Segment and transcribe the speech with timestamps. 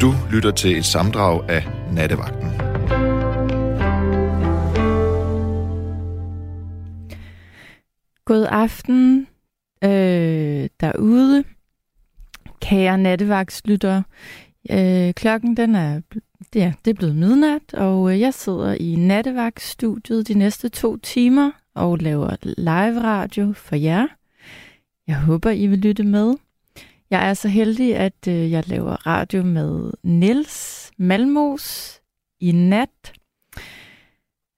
[0.00, 2.50] Du lytter til et samdrag af Nattevagten.
[8.24, 9.26] God aften
[9.84, 11.44] øh, derude,
[12.60, 14.02] kære nattevagtslytter.
[14.70, 16.00] Øh, klokken den er,
[16.54, 21.50] ja, det er blevet midnat, og øh, jeg sidder i nattevagtstudiet de næste to timer
[21.74, 24.06] og laver live radio for jer.
[25.06, 26.34] Jeg håber, I vil lytte med.
[27.10, 32.00] Jeg er så heldig, at øh, jeg laver radio med Nils Malmos
[32.40, 33.12] i nat.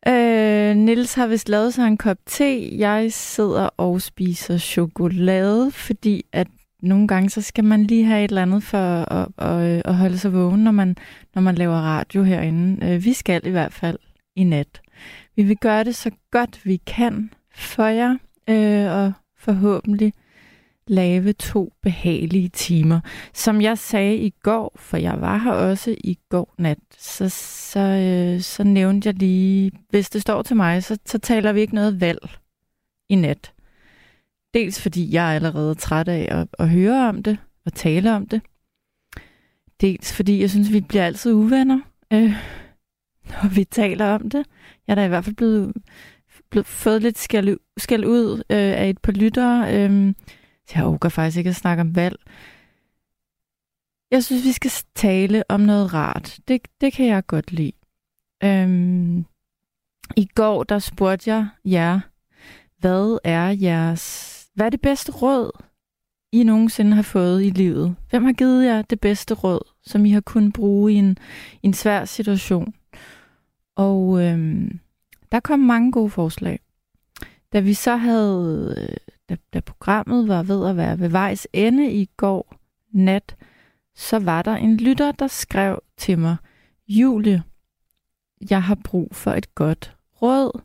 [0.09, 2.79] Øh, Nils har vist lavet sig en kop te.
[2.79, 6.47] Jeg sidder og spiser chokolade, fordi at
[6.83, 8.79] nogle gange så skal man lige have et eller andet for
[9.13, 10.97] at, at, øh, at holde sig vågen, når man,
[11.35, 12.87] når man laver radio herinde.
[12.87, 13.99] Øh, vi skal i hvert fald
[14.37, 14.81] i nat.
[15.37, 18.17] Vi vil gøre det så godt vi kan for jer,
[18.49, 20.13] øh, og forhåbentlig
[20.89, 23.01] lave to behagelige timer.
[23.35, 27.81] Som jeg sagde i går, for jeg var her også i går nat, så, så,
[27.81, 31.75] øh, så nævnte jeg lige, hvis det står til mig, så, så taler vi ikke
[31.75, 32.31] noget valg
[33.09, 33.53] i nat.
[34.55, 38.27] Dels fordi jeg er allerede træt af at, at høre om det og tale om
[38.27, 38.41] det.
[39.81, 41.81] Dels fordi jeg synes, vi bliver altid uvenner,
[42.13, 42.33] øh,
[43.29, 44.47] når vi taler om det.
[44.87, 45.73] Jeg er da i hvert fald blevet,
[46.51, 49.75] blevet fået lidt skæld, skæld ud øh, af et par lyttere.
[49.75, 50.15] Øh,
[50.75, 52.17] jeg orker faktisk ikke at snakke om valg.
[54.11, 56.39] Jeg synes, vi skal tale om noget rart.
[56.49, 57.73] Det, det kan jeg godt lide.
[58.45, 59.25] Øhm,
[60.17, 62.01] I går, der spurgte jeg jer,
[62.79, 64.35] hvad er jeres...
[64.55, 65.51] Hvad er det bedste råd,
[66.33, 67.97] I nogensinde har fået i livet?
[68.11, 71.19] Hvem har givet jer det bedste råd, som I har kunnet bruge i en,
[71.63, 72.75] i en svær situation?
[73.77, 74.81] Og øhm,
[75.33, 76.61] der kom mange gode forslag.
[77.53, 78.97] Da vi så havde øh,
[79.29, 82.55] da, da programmet var ved at være ved vejs ende i går
[82.91, 83.37] nat,
[83.95, 86.37] så var der en lytter, der skrev til mig,
[86.89, 87.43] Julie,
[88.51, 90.61] jeg har brug for et godt råd.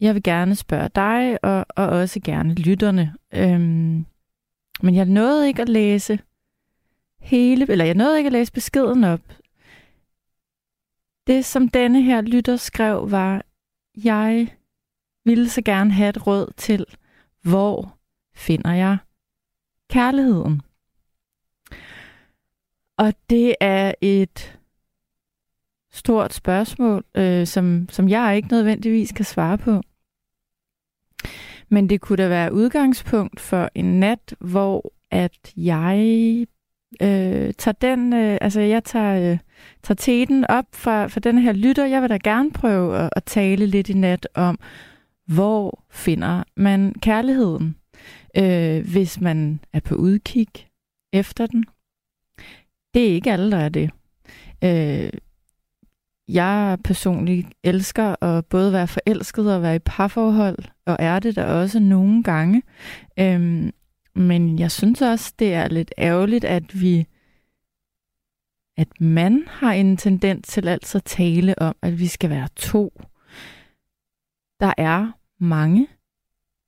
[0.00, 3.14] Jeg vil gerne spørge dig, og, og også gerne lytterne.
[3.34, 4.06] Øhm,
[4.82, 6.18] men jeg nåede ikke at læse
[7.20, 9.20] hele, eller jeg nåede ikke at læse beskeden op.
[11.26, 13.42] Det, som denne her lytter skrev, var,
[14.04, 14.54] jeg
[15.24, 16.86] ville så gerne have et råd til,
[17.42, 17.98] hvor
[18.34, 18.98] finder jeg
[19.90, 20.62] kærligheden?
[22.96, 24.58] Og det er et
[25.92, 29.82] stort spørgsmål, øh, som, som jeg ikke nødvendigvis kan svare på.
[31.68, 35.98] Men det kunne da være udgangspunkt for en nat, hvor at jeg
[37.02, 39.38] øh, tager den, øh, altså jeg tager, øh,
[39.82, 41.86] tager teten op for, for den her lytter.
[41.86, 44.58] Jeg vil da gerne prøve at, at tale lidt i nat om,
[45.34, 47.76] hvor finder man kærligheden,
[48.36, 50.48] øh, hvis man er på udkig
[51.12, 51.64] efter den?
[52.94, 53.90] Det er ikke alle, der er det.
[54.64, 55.10] Øh,
[56.28, 61.44] jeg personligt elsker at både være forelsket og være i parforhold, og er det der
[61.44, 62.62] også nogle gange.
[63.18, 63.70] Øh,
[64.14, 67.06] men jeg synes også, det er lidt ærgerligt, at vi
[68.76, 72.92] at man har en tendens til altså at tale om, at vi skal være to.
[74.60, 75.88] Der er mange,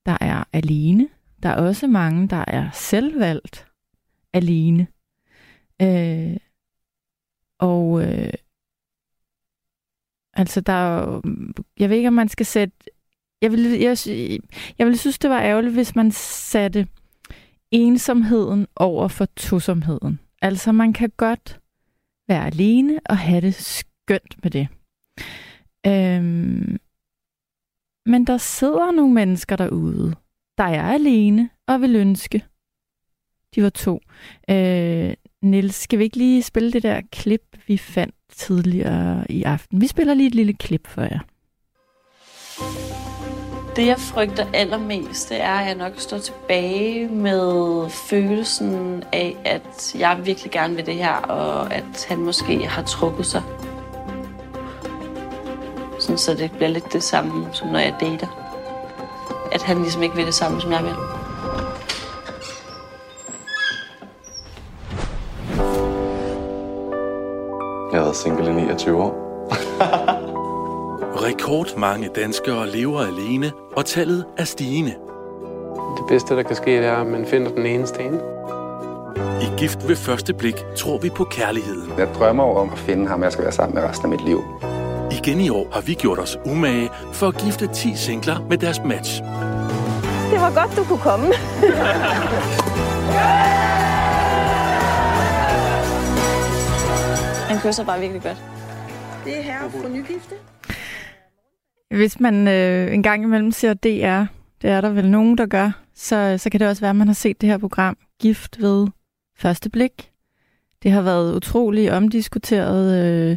[0.06, 1.08] der er alene.
[1.42, 3.66] Der er også mange, der er selvvalgt
[4.32, 4.86] alene.
[5.82, 6.36] Øh,
[7.58, 8.32] og øh,
[10.34, 11.22] altså, der er jo,
[11.78, 12.76] jeg ved ikke, om man skal sætte,
[13.42, 13.96] jeg ville, jeg,
[14.78, 16.88] jeg ville synes, det var ærgerligt, hvis man satte
[17.70, 20.20] ensomheden over for tosomheden.
[20.42, 21.60] Altså, man kan godt
[22.28, 24.68] være alene og have det skønt med det.
[25.86, 26.78] Øhm,
[28.06, 30.14] men der sidder nogle mennesker derude,
[30.58, 32.44] der er alene og vil ønske,
[33.54, 34.00] de var to.
[34.50, 39.80] Øh, Niels, skal vi ikke lige spille det der klip, vi fandt tidligere i aften?
[39.80, 41.20] Vi spiller lige et lille klip for jer.
[43.76, 49.94] Det, jeg frygter allermest, det er, at jeg nok står tilbage med følelsen af, at
[49.98, 53.42] jeg virkelig gerne vil det her, og at han måske har trukket sig.
[56.02, 58.26] Sådan, så det bliver lidt det samme, som når jeg dater.
[59.52, 60.94] At han ligesom ikke vil det samme, som jeg vil.
[67.92, 69.12] Jeg har været single i 29 år.
[71.26, 74.94] Rekordmange danskere lever alene, og tallet er stigende.
[75.96, 77.86] Det bedste, der kan ske, det er, at man finder den ene.
[79.42, 81.92] I Gift ved første blik tror vi på kærligheden.
[81.98, 84.40] Jeg drømmer om at finde ham, jeg skal være sammen med resten af mit liv.
[85.18, 88.80] Igen i år har vi gjort os umage for at gifte 10 singler med deres
[88.84, 89.22] match.
[90.30, 91.26] Det var godt, du kunne komme.
[97.62, 98.42] kysser bare virkelig godt.
[99.24, 100.34] Det er her for nygifte.
[101.90, 104.24] Hvis man øh, en gang imellem ser DR,
[104.62, 107.06] det er der vel nogen, der gør, så, så kan det også være, at man
[107.06, 108.88] har set det her program Gift ved
[109.38, 110.10] første blik.
[110.82, 113.04] Det har været utrolig omdiskuteret.
[113.04, 113.36] Øh,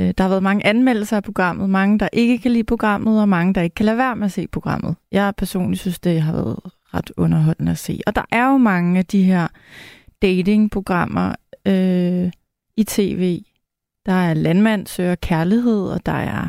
[0.00, 3.28] øh, der har været mange anmeldelser af programmet, mange, der ikke kan lide programmet, og
[3.28, 4.96] mange, der ikke kan lade være med at se programmet.
[5.12, 6.58] Jeg personligt synes, det har været
[6.94, 8.00] ret underholdende at se.
[8.06, 9.48] Og der er jo mange af de her
[10.22, 11.34] datingprogrammer
[11.66, 12.30] øh,
[12.76, 13.42] i tv.
[14.06, 16.48] Der er Landmand søger kærlighed, og der er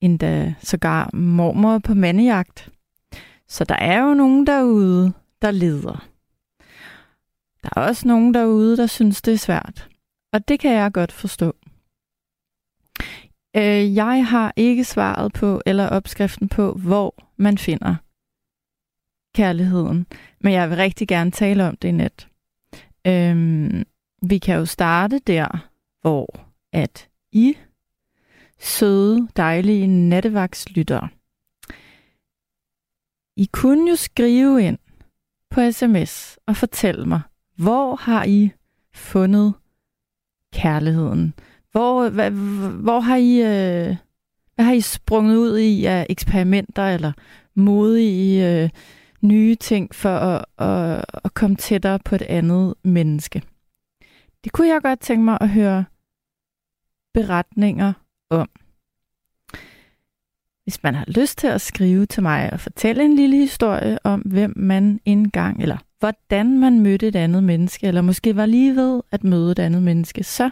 [0.00, 2.68] endda sågar mormor på mandejagt.
[3.48, 5.12] Så der er jo nogen derude,
[5.42, 6.08] der leder.
[7.62, 9.88] Der er også nogen derude, der synes, det er svært.
[10.32, 11.54] Og det kan jeg godt forstå.
[13.56, 17.96] Øh, jeg har ikke svaret på, eller opskriften på, hvor man finder
[19.34, 20.06] kærligheden.
[20.40, 22.28] Men jeg vil rigtig gerne tale om det i net.
[23.06, 23.84] Øhm,
[24.22, 25.68] vi kan jo starte der,
[26.00, 27.56] hvor at I,
[28.58, 31.08] søde, dejlige nattevagtslyttere,
[33.36, 34.78] I kunne jo skrive ind
[35.50, 37.20] på sms og fortælle mig,
[37.56, 38.50] hvor har I
[38.94, 39.54] fundet
[40.52, 41.34] kærligheden?
[41.72, 42.28] Hvor, hva,
[42.82, 43.96] hvor har I, øh,
[44.54, 47.12] hvad har I sprunget ud i af eksperimenter eller
[47.54, 48.70] modige øh,
[49.20, 53.42] nye ting for at, at, at komme tættere på et andet menneske?
[54.44, 55.84] Det kunne jeg godt tænke mig at høre
[57.14, 57.92] beretninger
[58.30, 58.48] om.
[60.64, 64.20] Hvis man har lyst til at skrive til mig og fortælle en lille historie om,
[64.20, 69.02] hvem man engang, eller hvordan man mødte et andet menneske, eller måske var lige ved
[69.10, 70.50] at møde et andet menneske, så,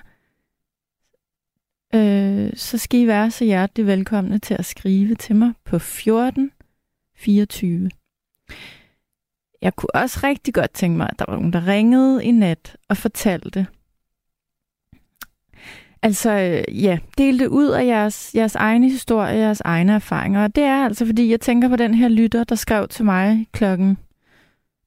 [1.94, 6.50] øh, så skal I være så hjertelig velkomne til at skrive til mig på 14
[7.16, 7.90] 24.
[9.62, 12.76] Jeg kunne også rigtig godt tænke mig, at der var nogen, der ringede i nat
[12.88, 13.66] og fortalte,
[16.02, 20.42] Altså, øh, ja, delte ud af jeres, jeres egne historie, jeres egne erfaringer.
[20.44, 23.46] Og det er altså, fordi jeg tænker på den her lytter, der skrev til mig
[23.52, 23.98] klokken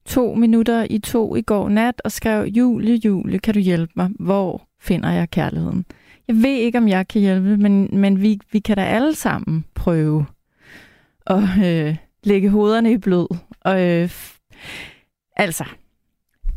[0.06, 4.10] to minutter i to i går nat, og skrev, Julie, Julie, kan du hjælpe mig?
[4.18, 5.84] Hvor finder jeg kærligheden?
[6.28, 9.64] Jeg ved ikke, om jeg kan hjælpe, men, men vi, vi kan da alle sammen
[9.74, 10.26] prøve
[11.26, 13.26] at øh, lægge hovederne i blød.
[13.60, 14.10] Og, øh,
[15.36, 15.64] altså,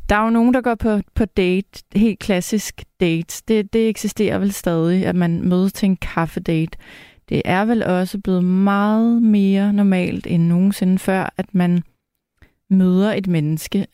[0.10, 3.42] der er jo nogen, der går på, på date, helt klassisk dates.
[3.42, 6.78] Det, det eksisterer vel stadig, at man mødes til en kaffedate.
[7.30, 11.84] Det er vel også blevet meget mere normalt end nogensinde før, at man
[12.70, 13.88] møder et menneske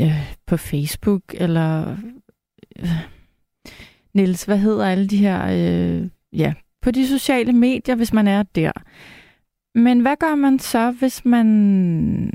[0.00, 1.96] øh, på Facebook, eller...
[2.78, 3.15] Øh,
[4.16, 5.46] Niels, hvad hedder alle de her...
[5.50, 8.72] Øh, ja, på de sociale medier, hvis man er der.
[9.74, 12.32] Men hvad gør man så, hvis man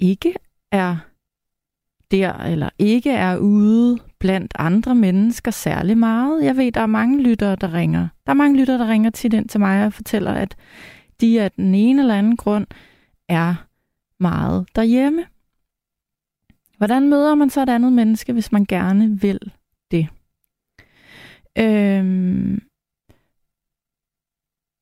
[0.00, 0.34] ikke
[0.72, 0.96] er
[2.10, 6.44] der, eller ikke er ude blandt andre mennesker særlig meget.
[6.44, 8.08] Jeg ved, der er mange lyttere, der ringer.
[8.26, 10.56] Der er mange lyttere, der ringer til den til mig og fortæller, at
[11.20, 12.66] de af den ene eller anden grund
[13.28, 13.54] er
[14.20, 15.24] meget derhjemme.
[16.78, 19.38] Hvordan møder man så et andet menneske, hvis man gerne vil
[19.90, 20.08] det?
[21.58, 22.60] Øhm,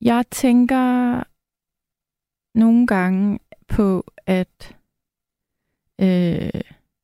[0.01, 1.23] jeg tænker
[2.57, 4.75] nogle gange på, at
[6.01, 6.61] Øh,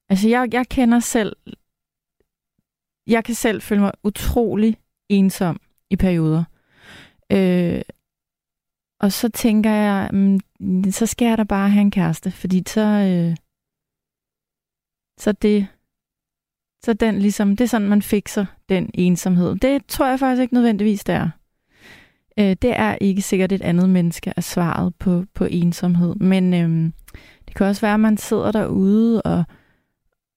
[0.10, 1.36] altså, jeg, jeg kender selv...
[3.08, 4.78] Jeg kan selv føle mig utrolig
[5.10, 5.60] ensom
[5.90, 6.44] i perioder.
[7.32, 7.82] Øh,
[9.00, 12.82] og så tænker jeg, mm, så skal jeg da bare have en kæreste, fordi så...
[12.82, 13.38] Øh,
[15.20, 15.68] så det...
[16.88, 19.56] Så den ligesom, det er sådan, man fikser den ensomhed.
[19.56, 21.30] Det tror jeg faktisk ikke nødvendigvis, det er.
[22.40, 26.16] Øh, det er ikke sikkert et andet menneske er svaret på, på ensomhed.
[26.16, 26.92] Men øh,
[27.48, 29.44] det kan også være, at man sidder derude og,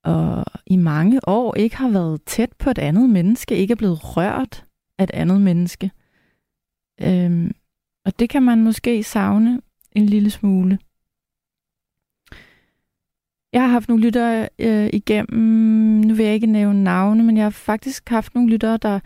[0.05, 4.17] og i mange år ikke har været tæt på et andet menneske, ikke er blevet
[4.17, 4.65] rørt
[4.99, 5.91] af et andet menneske.
[7.03, 7.51] Øh,
[8.05, 9.61] og det kan man måske savne
[9.93, 10.79] en lille smule.
[13.53, 15.41] Jeg har haft nogle lyttere øh, igennem,
[16.01, 19.01] nu vil jeg ikke nævne navne, men jeg har faktisk haft nogle lyttere, der,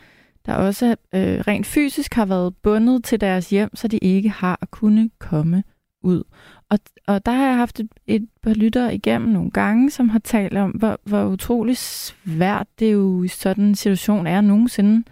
[0.46, 4.58] der også øh, rent fysisk har været bundet til deres hjem, så de ikke har
[4.70, 5.64] kunnet komme
[6.02, 6.22] ud.
[6.70, 10.18] Og, og der har jeg haft et, et par lyttere igennem nogle gange, som har
[10.18, 15.04] talt om, hvor, hvor utrolig svært det jo i sådan en situation er nogensinde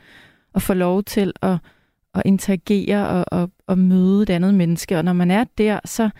[0.54, 1.56] at få lov til at,
[2.14, 4.98] at interagere og, og, og møde et andet menneske.
[4.98, 6.10] Og når man er der, så,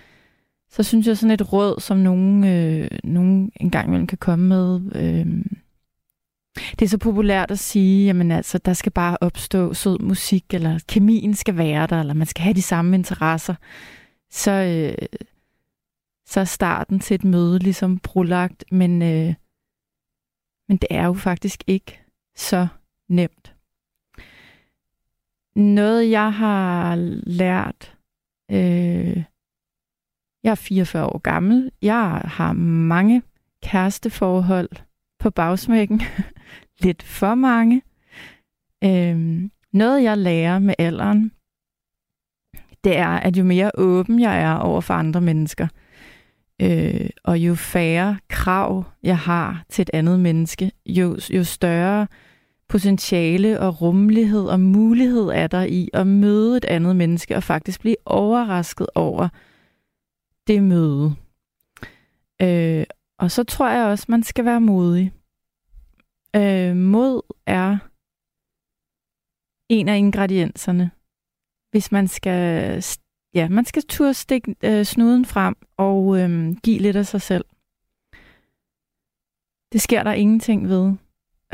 [0.72, 4.80] så synes jeg sådan et råd, som nogen, øh, nogen engang imellem kan komme med,
[4.94, 5.44] øh,
[6.78, 10.78] det er så populært at sige, jamen altså, der skal bare opstå sød musik, eller
[10.88, 13.54] kemien skal være der, eller man skal have de samme interesser
[14.32, 15.08] så, øh,
[16.26, 19.34] så er starten til et møde ligesom brulagt, men, øh,
[20.68, 22.00] Men det er jo faktisk ikke
[22.36, 22.68] så
[23.08, 23.54] nemt.
[25.56, 27.96] Noget, jeg har lært,
[28.50, 29.24] øh,
[30.44, 33.22] jeg er 44 år gammel, jeg har mange
[33.62, 34.68] kæresteforhold
[35.18, 36.02] på bagsmækken,
[36.82, 37.82] lidt for mange.
[38.84, 41.32] Øhm, noget, jeg lærer med alderen,
[42.84, 45.68] det er, at jo mere åben jeg er over for andre mennesker,
[46.62, 52.06] øh, og jo færre krav jeg har til et andet menneske, jo, jo større
[52.68, 57.80] potentiale og rummelighed og mulighed er der i at møde et andet menneske og faktisk
[57.80, 59.28] blive overrasket over
[60.46, 61.14] det møde.
[62.42, 62.84] Øh,
[63.18, 65.12] og så tror jeg også, man skal være modig.
[66.37, 67.78] Øh, mod er
[69.68, 70.90] en af ingredienserne,
[71.70, 72.84] hvis man skal,
[73.34, 77.44] ja, man skal turde stikke øh, snuden frem og øh, give lidt af sig selv.
[79.72, 80.92] Det sker der ingenting ved.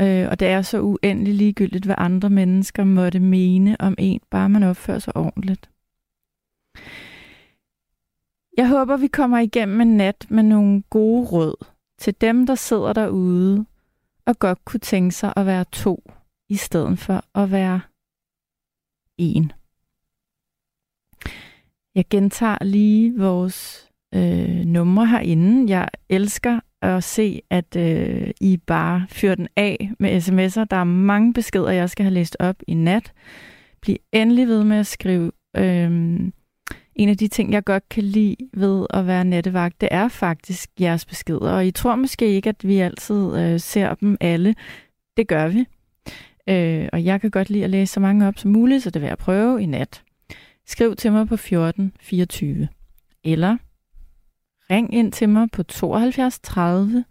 [0.01, 4.49] Øh, og det er så uendelig ligegyldigt, hvad andre mennesker måtte mene om en, bare
[4.49, 5.69] man opfører sig ordentligt.
[8.59, 11.65] Jeg håber, vi kommer igennem en nat med nogle gode råd
[11.99, 13.65] til dem, der sidder derude
[14.25, 16.11] og godt kunne tænke sig at være to,
[16.49, 17.81] i stedet for at være
[19.17, 19.51] en.
[21.95, 25.71] Jeg gentager lige vores øh, numre herinde.
[25.71, 30.63] Jeg elsker at se, at øh, I bare fyrer den af med sms'er.
[30.63, 33.13] Der er mange beskeder, jeg skal have læst op i nat.
[33.81, 35.31] Bliv endelig ved med at skrive.
[35.57, 36.31] Øh,
[36.99, 40.69] en af de ting, jeg godt kan lide ved at være nattevagt, det er faktisk
[40.79, 41.51] jeres beskeder.
[41.51, 44.55] Og I tror måske ikke, at vi altid øh, ser dem alle.
[45.17, 45.65] Det gør vi.
[46.49, 49.01] Øh, og jeg kan godt lide at læse så mange op som muligt, så det
[49.01, 50.03] vil jeg prøve i nat.
[50.67, 52.67] Skriv til mig på 14 24.
[53.23, 53.57] Eller
[54.69, 57.05] ring ind til mig på 72 30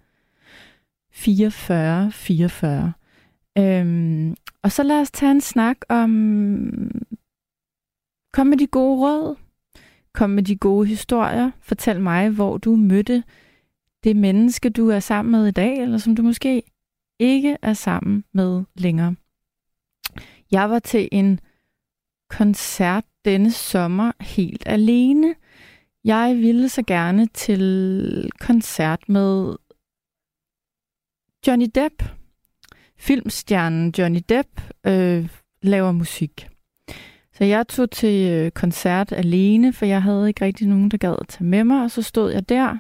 [1.13, 2.93] 44 44.
[3.59, 6.11] Øhm, og så lad os tage en snak om...
[8.33, 9.37] Kom med de gode råd.
[10.19, 11.51] Kom med de gode historier.
[11.61, 13.25] Fortæl mig, hvor du mødte
[14.05, 16.63] det menneske, du er sammen med i dag, eller som du måske
[17.19, 19.17] ikke er sammen med længere.
[20.51, 21.41] Jeg var til en
[22.31, 25.35] koncert denne sommer helt alene.
[26.05, 29.57] Jeg ville så gerne til koncert med
[31.47, 32.03] Johnny Depp.
[32.97, 35.29] Filmstjernen Johnny Depp øh,
[35.63, 36.49] laver musik.
[37.39, 41.17] Så jeg tog til øh, koncert alene, for jeg havde ikke rigtig nogen, der gad
[41.21, 41.83] at tage med mig.
[41.83, 42.79] Og så stod jeg der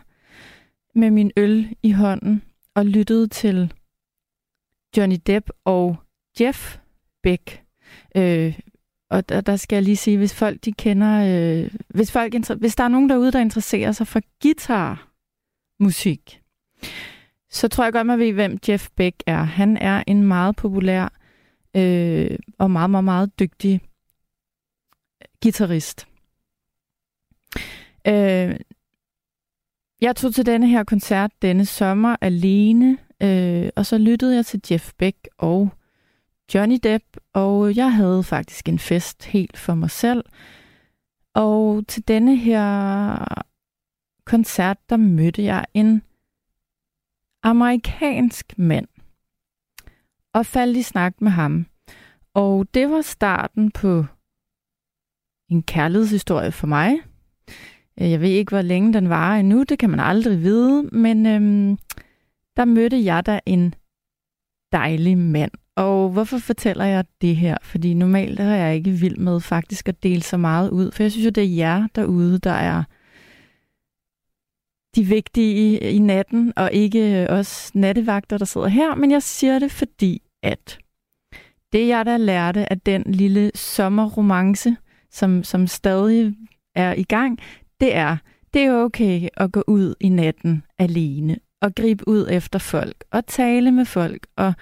[0.99, 2.43] med min øl i hånden
[2.75, 3.75] og lyttede til
[4.97, 5.97] Johnny Depp og
[6.41, 6.79] Jeff
[7.23, 7.63] Beck.
[8.17, 8.59] Øh,
[9.11, 12.77] og der, der skal jeg lige sige, hvis folk de kender, øh, hvis, folk, hvis
[12.77, 16.41] der er nogen derude, der interesserer sig for guitarmusik,
[17.51, 19.43] så tror jeg godt, man ved, hvem Jeff Beck er.
[19.43, 21.13] Han er en meget populær
[21.77, 23.81] øh, og meget, meget, meget dygtig
[25.43, 26.09] guitarist.
[28.07, 28.57] Øh,
[30.01, 34.61] jeg tog til denne her koncert denne sommer alene, øh, og så lyttede jeg til
[34.71, 35.71] Jeff Beck og
[36.55, 40.25] Johnny Depp, og jeg havde faktisk en fest helt for mig selv.
[41.35, 43.17] Og til denne her
[44.25, 46.03] koncert, der mødte jeg en
[47.43, 48.89] amerikansk mand
[50.33, 51.67] og faldt i snak med ham.
[52.35, 54.05] Og det var starten på
[55.51, 56.99] en kærlighedshistorie for mig.
[58.01, 61.27] Øh, jeg ved ikke, hvor længe den var endnu, det kan man aldrig vide, men
[61.27, 61.79] øhm,
[62.57, 63.75] der mødte jeg da en
[64.73, 65.51] dejlig mand.
[65.77, 67.57] Og hvorfor fortæller jeg det her?
[67.63, 71.13] Fordi normalt er jeg ikke vild med faktisk at dele så meget ud, for jeg
[71.13, 72.85] synes jo, det er jer derude, der er
[74.97, 78.95] de vigtige i, i natten, og ikke øh, os nattevagter, der sidder her.
[78.95, 80.79] Men jeg siger det, fordi at
[81.73, 84.77] det, jeg da lærte af den lille sommerromance,
[85.11, 86.37] som, som stadig
[86.75, 87.39] er i gang,
[87.81, 88.17] det er,
[88.55, 93.27] det er okay at gå ud i natten alene, og gribe ud efter folk, og
[93.27, 94.55] tale med folk, og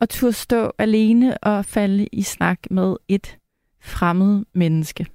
[0.00, 3.38] og turde stå alene og falde i snak med et
[3.80, 5.06] fremmed menneske.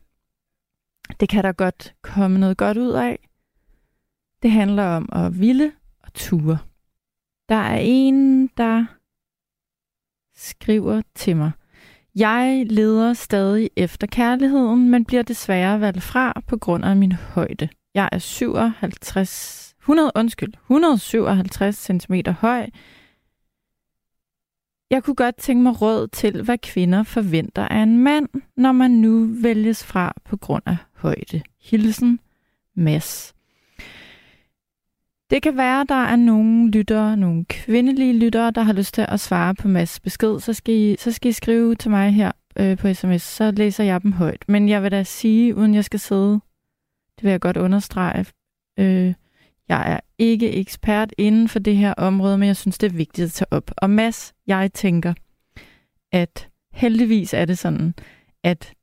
[1.20, 3.30] Det kan der godt komme noget godt ud af.
[4.42, 6.58] Det handler om at ville og ture.
[7.50, 8.86] Der er en, der
[10.36, 11.52] skriver til mig.
[12.16, 17.70] Jeg leder stadig efter kærligheden, men bliver desværre valgt fra på grund af min højde.
[17.94, 22.70] Jeg er 57, 100, undskyld, 157 cm høj,
[24.92, 28.92] jeg kunne godt tænke mig råd til, hvad kvinder forventer af en mand, når man
[28.92, 31.42] nu vælges fra på grund af højde.
[31.62, 32.20] Hilsen,
[32.76, 33.34] Mads.
[35.32, 39.06] Det kan være, at der er nogle lyttere, nogle kvindelige lyttere, der har lyst til
[39.10, 40.40] at svare på Mads besked.
[40.40, 43.84] Så skal I, så skal I skrive til mig her øh, på sms, så læser
[43.84, 44.46] jeg dem højt.
[44.48, 46.40] Men jeg vil da sige, uden jeg skal sidde,
[47.16, 48.26] det vil jeg godt understrege,
[48.80, 49.14] øh,
[49.70, 53.26] jeg er ikke ekspert inden for det her område, men jeg synes, det er vigtigt
[53.26, 53.72] at tage op.
[53.78, 55.14] Og Mads, jeg tænker,
[56.12, 57.94] at heldigvis er det sådan,
[58.44, 58.74] at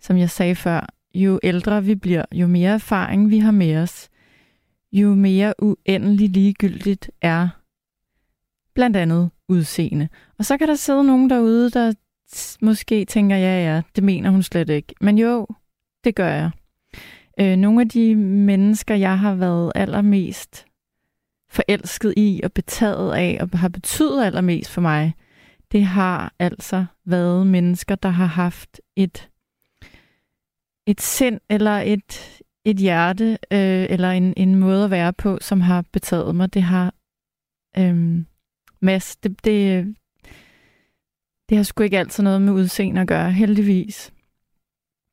[0.00, 4.08] som jeg sagde før, jo ældre vi bliver, jo mere erfaring vi har med os,
[4.94, 7.48] jo mere uendelig ligegyldigt er
[8.74, 10.08] blandt andet udseende.
[10.38, 11.92] Og så kan der sidde nogen derude, der
[12.62, 14.94] måske tænker, ja ja, det mener hun slet ikke.
[15.00, 15.46] Men jo,
[16.04, 16.50] det gør jeg.
[17.40, 20.66] Øh, nogle af de mennesker, jeg har været allermest
[21.50, 25.14] forelsket i og betaget af og har betydet allermest for mig,
[25.72, 29.28] det har altså været mennesker, der har haft et
[30.86, 35.60] et sind eller et, et hjerte øh, eller en, en måde at være på, som
[35.60, 36.54] har betaget mig.
[36.54, 36.94] Det har
[37.78, 38.24] øh,
[38.80, 39.86] Mads, det, det,
[41.48, 44.12] det har sgu ikke altid noget med udseende at gøre, heldigvis.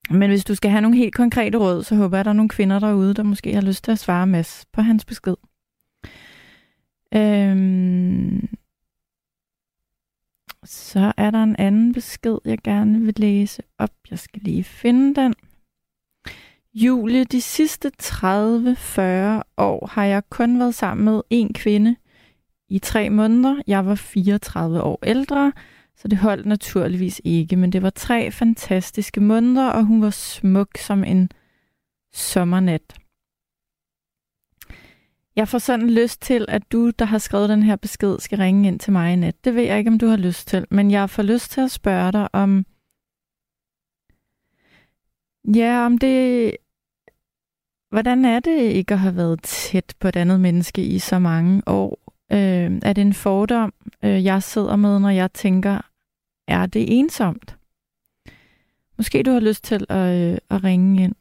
[0.09, 2.35] Men hvis du skal have nogle helt konkrete råd, så håber jeg, at der er
[2.35, 5.35] nogle kvinder derude, der måske har lyst til at svare Mads på hans besked.
[7.13, 8.47] Øhm,
[10.63, 13.93] så er der en anden besked, jeg gerne vil læse op.
[14.09, 15.33] Jeg skal lige finde den.
[16.73, 21.95] Julie, de sidste 30-40 år har jeg kun været sammen med en kvinde
[22.69, 23.61] i tre måneder.
[23.67, 25.53] Jeg var 34 år ældre,
[25.97, 30.77] så det holdt naturligvis ikke, men det var tre fantastiske måneder, og hun var smuk
[30.77, 31.29] som en
[32.13, 32.95] sommernat.
[35.35, 38.67] Jeg får sådan lyst til, at du, der har skrevet den her besked, skal ringe
[38.67, 39.45] ind til mig i nat.
[39.45, 41.71] Det ved jeg ikke, om du har lyst til, men jeg får lyst til at
[41.71, 42.65] spørge dig om,
[45.55, 46.55] Ja, om det...
[47.89, 51.61] Hvordan er det ikke at have været tæt på et andet menneske i så mange
[51.67, 52.13] år?
[52.31, 55.81] Øh, er det en fordom, øh, jeg sidder med, når jeg tænker,
[56.47, 57.57] er det ensomt?
[58.97, 61.15] Måske du har lyst til at, øh, at ringe ind.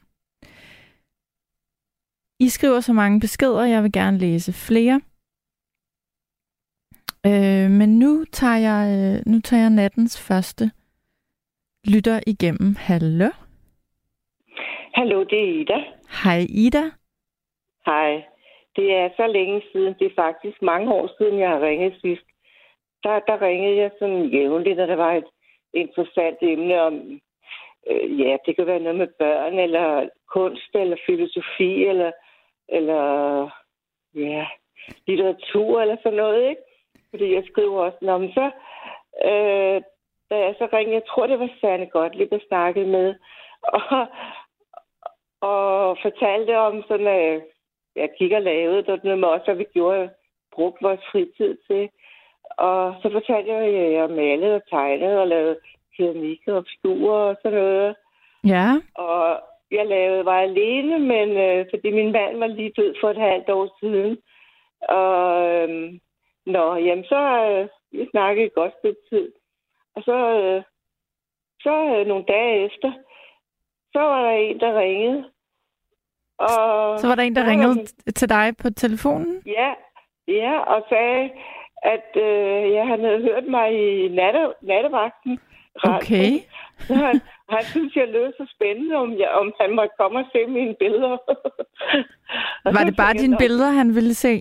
[2.40, 5.00] I skriver så mange beskeder, jeg vil gerne læse flere.
[7.26, 10.70] Øh, men nu tager jeg øh, nu tager jeg nattens første
[11.84, 12.76] lytter igennem.
[12.78, 13.30] Hallo?
[14.94, 15.78] Hallo, det er Ida.
[16.24, 16.84] Hej Ida.
[17.86, 18.24] Hej.
[18.76, 22.26] Det er så længe siden, det er faktisk mange år siden, jeg har ringet sidst.
[23.04, 25.28] Der, der ringede jeg sådan jævnligt, når der var et
[25.74, 26.94] interessant emne om,
[27.90, 32.12] øh, ja, det kan være noget med børn, eller kunst, eller filosofi, eller,
[32.68, 33.02] eller
[34.14, 34.46] ja,
[35.06, 36.62] litteratur, eller sådan noget, ikke?
[37.10, 38.50] Fordi jeg skriver også, men så,
[39.24, 39.82] øh,
[40.30, 43.14] da jeg så ringede, jeg tror, det var Sanne Gottlieb, jeg snakkede med,
[43.78, 44.06] og,
[45.40, 47.42] og fortalte om sådan, at
[47.96, 50.10] jeg lavet, og noget med også, hvad vi gjorde,
[50.54, 51.88] brugte vores fritid til.
[52.56, 55.56] Og så fortalte jeg, at jeg malede og tegnede og lavede
[55.96, 57.96] keramik og obskur og sådan noget.
[58.44, 58.66] Ja.
[58.94, 63.16] Og jeg lavede, var alene, men øh, fordi min mand var lige død for et
[63.16, 64.18] halvt år siden.
[64.88, 65.92] Og øh,
[66.46, 69.32] nå, jamen så øh, vi snakkede et godt stykke tid.
[69.94, 70.62] Og så, øh,
[71.62, 72.92] så øh, nogle dage efter,
[73.92, 75.24] så var der en, der ringede.
[76.38, 78.12] Og så var der en, der ringede var...
[78.12, 79.42] til dig på telefonen?
[79.46, 79.70] Ja,
[80.28, 81.30] ja og sagde,
[81.82, 85.38] at øh, jeg havde hørt mig i natte, nattevagten.
[85.82, 86.30] Okay.
[86.78, 90.26] Så han, han synes, jeg lød så spændende, om, jeg, om han måtte komme og
[90.32, 91.16] se mine billeder.
[92.76, 94.40] var det bare dine billeder, han ville se?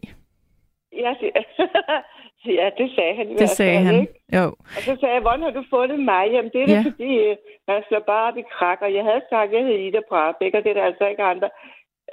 [0.93, 1.13] Ja,
[2.45, 4.13] Ja, det sagde han Det sagde fald, han, ikke?
[4.38, 4.45] jo.
[4.78, 6.32] Og så sagde jeg, hvordan har du fundet mig?
[6.32, 6.84] Jamen, det er ja.
[6.89, 7.36] fordi, øh,
[7.67, 8.80] man slår bare op i krak.
[8.82, 11.23] Og jeg havde sagt, at jeg hed Ida Brabæk, og det er der altså ikke
[11.23, 11.49] andre,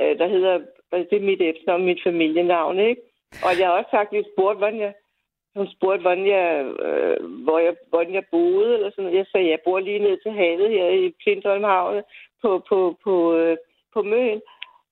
[0.00, 0.54] øh, der hedder,
[1.10, 3.02] det er mit efternavn, mit familienavn, ikke?
[3.44, 4.92] Og jeg har også jeg spurgte, hvordan jeg,
[5.56, 9.18] hun spurgte, hvordan jeg, øh, hvor jeg, hvordan jeg boede, eller sådan noget.
[9.18, 12.02] Jeg sagde, jeg bor lige ned til havet her i Plintholmhavne
[12.42, 13.56] på, på, på, øh,
[13.94, 14.40] på Møn.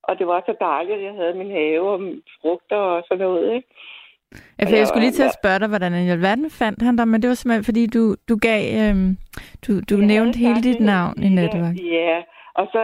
[0.07, 1.99] Og det var så dejligt, at jeg havde min have og
[2.41, 3.67] frugter og sådan noget, ikke?
[4.59, 7.07] Ja, for jeg skulle lige til at spørge dig, hvordan i alverden fandt han dig,
[7.07, 9.09] men det var simpelthen, fordi du, du gav, øhm,
[9.65, 11.75] du, du nævnte hele dit navn i netværk.
[11.99, 12.17] Ja,
[12.59, 12.79] og så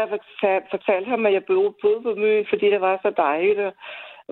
[0.71, 3.73] fortalte ham, at jeg boede på Møn, fordi det var så dejligt, og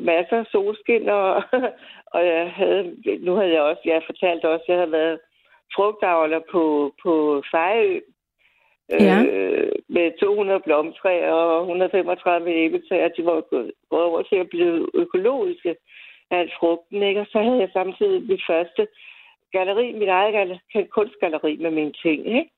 [0.01, 1.43] masser af solskin, og,
[2.13, 2.83] og jeg havde,
[3.25, 5.19] nu havde jeg også, jeg fortalte også, at jeg havde været
[5.75, 7.99] frugtavler på, på Fejø,
[8.91, 9.23] ja.
[9.23, 13.07] øh, med 200 blomtræer og 135 æbletræer.
[13.07, 15.75] De var gået over til at blive økologiske
[16.31, 17.21] alt frugten, ikke?
[17.21, 18.87] Og så havde jeg samtidig mit første
[19.51, 20.59] galeri, mit eget galeri,
[20.95, 22.49] kunstgalleri med mine ting, ikke?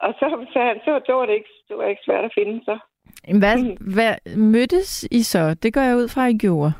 [0.00, 2.64] Og så sagde han, så, så var det ikke, det var ikke svært at finde
[2.64, 2.78] så.
[3.40, 3.92] Hvad, mm.
[3.94, 5.56] hvad mødtes I så?
[5.62, 6.72] Det går jeg ud fra, I gjorde.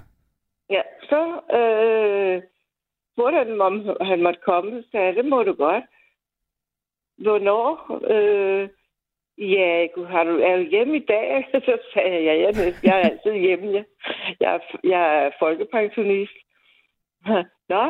[1.10, 1.20] så
[1.58, 2.42] øh,
[3.12, 4.82] spurgte han, om han måtte komme.
[4.82, 5.84] Så sagde jeg, det må du godt.
[7.18, 8.00] Hvornår?
[8.14, 8.68] Øh,
[9.38, 11.48] ja, har du, er du hjemme i dag?
[11.64, 12.52] Så sagde jeg, ja,
[12.82, 13.72] jeg, er- altid hjemme.
[13.72, 13.84] Jeg,
[14.40, 16.36] jeg, er, jeg er folkepensionist.
[17.72, 17.84] Nå,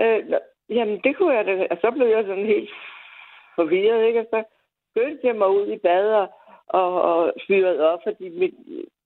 [0.00, 0.38] øh, nå,
[0.68, 1.66] jamen det kunne jeg da.
[1.70, 2.70] Og så blev jeg sådan helt
[3.54, 4.20] forvirret, ikke?
[4.20, 4.42] Og så
[4.90, 6.28] skyndte jeg mig ud i bad og,
[6.68, 8.54] og, og fyrede op, fordi mit,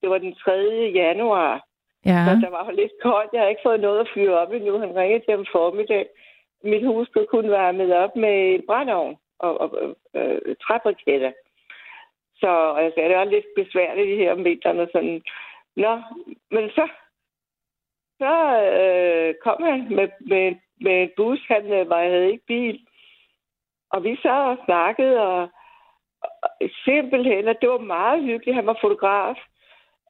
[0.02, 0.52] det var den 3.
[0.94, 1.64] januar.
[2.06, 2.24] Ja.
[2.26, 3.32] Så der var lidt koldt.
[3.32, 4.78] Jeg har ikke fået noget at fyre op endnu.
[4.78, 6.06] Han ringede til om formiddag.
[6.64, 11.32] Mit hus blev kun varmet op med en brændeovn og, og øh, træbriketter.
[12.40, 15.22] Så og jeg sagde, det var lidt besværligt her om vinteren og sådan.
[15.76, 15.92] Nå,
[16.50, 16.88] men så,
[18.18, 18.32] så
[18.78, 21.40] øh, kom han med, med, med en bus.
[21.48, 22.80] Han øh, var, jeg havde ikke bil.
[23.90, 25.48] Og vi sad og snakkede, og,
[26.22, 26.50] og
[26.84, 28.56] simpelthen, og det var meget hyggeligt.
[28.56, 29.36] Han var fotograf.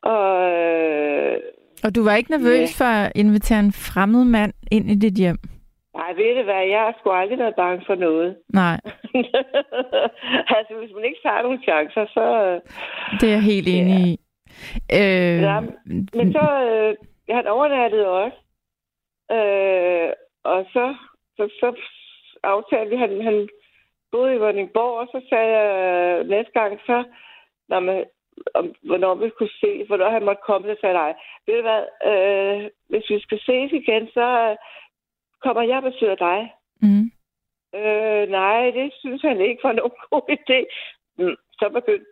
[0.03, 1.41] Og øh,
[1.85, 5.39] Og du var ikke nervøs for at invitere en fremmed mand ind i dit hjem?
[5.99, 8.37] Nej, ved du hvad, jeg har sgu aldrig været bange for noget.
[8.53, 8.77] Nej,
[10.57, 12.25] altså, hvis man ikke tager nogle chancer, så...
[13.21, 14.07] det er jeg helt enig Ja.
[14.07, 14.13] i.
[14.99, 15.61] Øh, Ja,
[16.19, 16.97] Men så, øh,
[17.37, 18.39] han overnattede også.
[19.37, 20.13] Øh,
[20.45, 20.95] og så,
[21.37, 21.69] så, så
[22.43, 23.49] aftalte vi, han, han
[24.13, 25.69] boede i Vordingborg, og så sagde jeg
[26.21, 27.05] øh, næste gang, så,
[27.69, 28.05] når man,
[28.55, 31.15] om, hvornår vi kunne se, hvornår han måtte komme, så sagde jeg, nej,
[31.47, 34.57] ved du hvad, øh, hvis vi skal ses igen, så
[35.43, 36.53] kommer jeg og besøger dig.
[36.83, 37.11] mm,
[37.75, 40.61] Øh, nej, det synes han ikke var nogen god idé.
[41.19, 42.07] Mm, så begyndte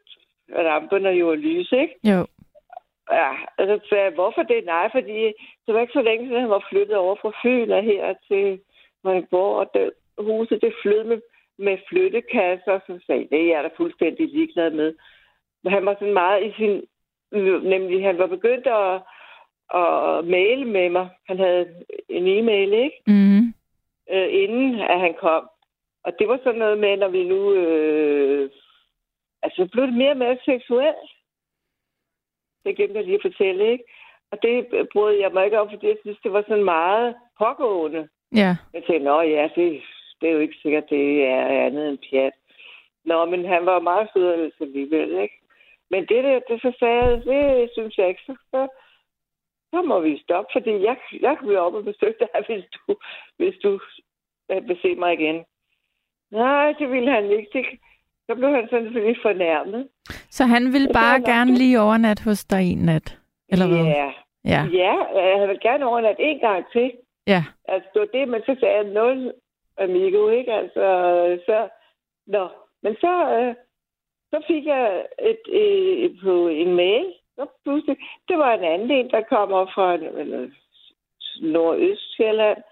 [0.51, 1.95] ramperne jo at lyse, ikke?
[2.05, 2.27] jo.
[3.12, 4.65] Ja, og så sagde jeg, hvorfor det?
[4.65, 5.19] Nej, fordi
[5.67, 8.61] det var ikke så længe siden, han var flyttet over fra Fyn og her til
[9.03, 11.21] Vordingborg, og det, huset det flød med,
[11.59, 14.95] med flyttekasser, så sagde det er jeg da fuldstændig ligeglad med.
[15.65, 16.83] Men han var sådan meget i sin...
[17.62, 19.01] Nemlig, han var begyndt at,
[19.74, 21.09] at maile med mig.
[21.26, 21.66] Han havde
[22.09, 23.02] en e-mail, ikke?
[23.07, 23.55] Mm,
[24.11, 25.48] øh, inden at han kom.
[26.05, 27.52] Og det var sådan noget med, når vi nu...
[27.52, 28.50] Øh,
[29.42, 31.11] altså, så blev det mere og mere seksuelt.
[32.64, 33.85] Det glemte jeg lige at fortælle, ikke?
[34.31, 38.09] Og det brød jeg mig ikke om, fordi jeg synes, det var sådan meget pågående.
[38.35, 38.57] ja.
[38.74, 39.83] Jeg tænkte, nå ja, det,
[40.20, 42.33] det er jo ikke sikkert, det er andet end pjat.
[43.05, 45.35] Nå, men han var meget sød alligevel, ikke?
[45.90, 48.68] Men det der, det så sagde det synes jeg ikke, så,
[49.77, 52.65] så, så må vi stoppe, fordi jeg, jeg kan blive op og besøge dig, hvis
[52.75, 52.97] du,
[53.39, 53.81] hvis du
[54.51, 55.45] øh, vil se mig igen.
[56.31, 57.51] Nej, det ville han ikke.
[57.53, 57.65] Det,
[58.27, 59.89] så blev han sådan lidt fornærmet.
[60.31, 63.19] Så han ville bare nok gerne lige overnat hos dig en nat?
[63.49, 63.85] Eller hvad?
[63.85, 64.12] Ja,
[64.47, 64.62] Ja.
[64.73, 64.95] ja
[65.41, 66.93] jeg vil gerne overnatte en gang til.
[67.27, 67.45] Ja.
[67.69, 69.33] Altså, det var det, men så sagde jeg nul
[69.79, 70.53] amigo, ikke?
[70.53, 70.85] Altså,
[71.47, 71.69] så...
[72.27, 72.49] Nå,
[72.83, 73.55] men så, øh,
[74.31, 75.41] så fik jeg et,
[76.05, 77.07] et, på en mail.
[77.37, 77.96] Så pludselig,
[78.29, 80.53] det var en anden en, der kommer fra øh,
[81.40, 82.62] Nordøstjylland.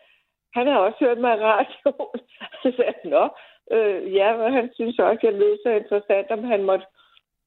[0.54, 2.20] Han har også hørt mig i radioen.
[2.62, 3.28] Så sagde han, nå,
[3.70, 6.86] øh, ja, men han synes også, at jeg lød så interessant, om han måtte,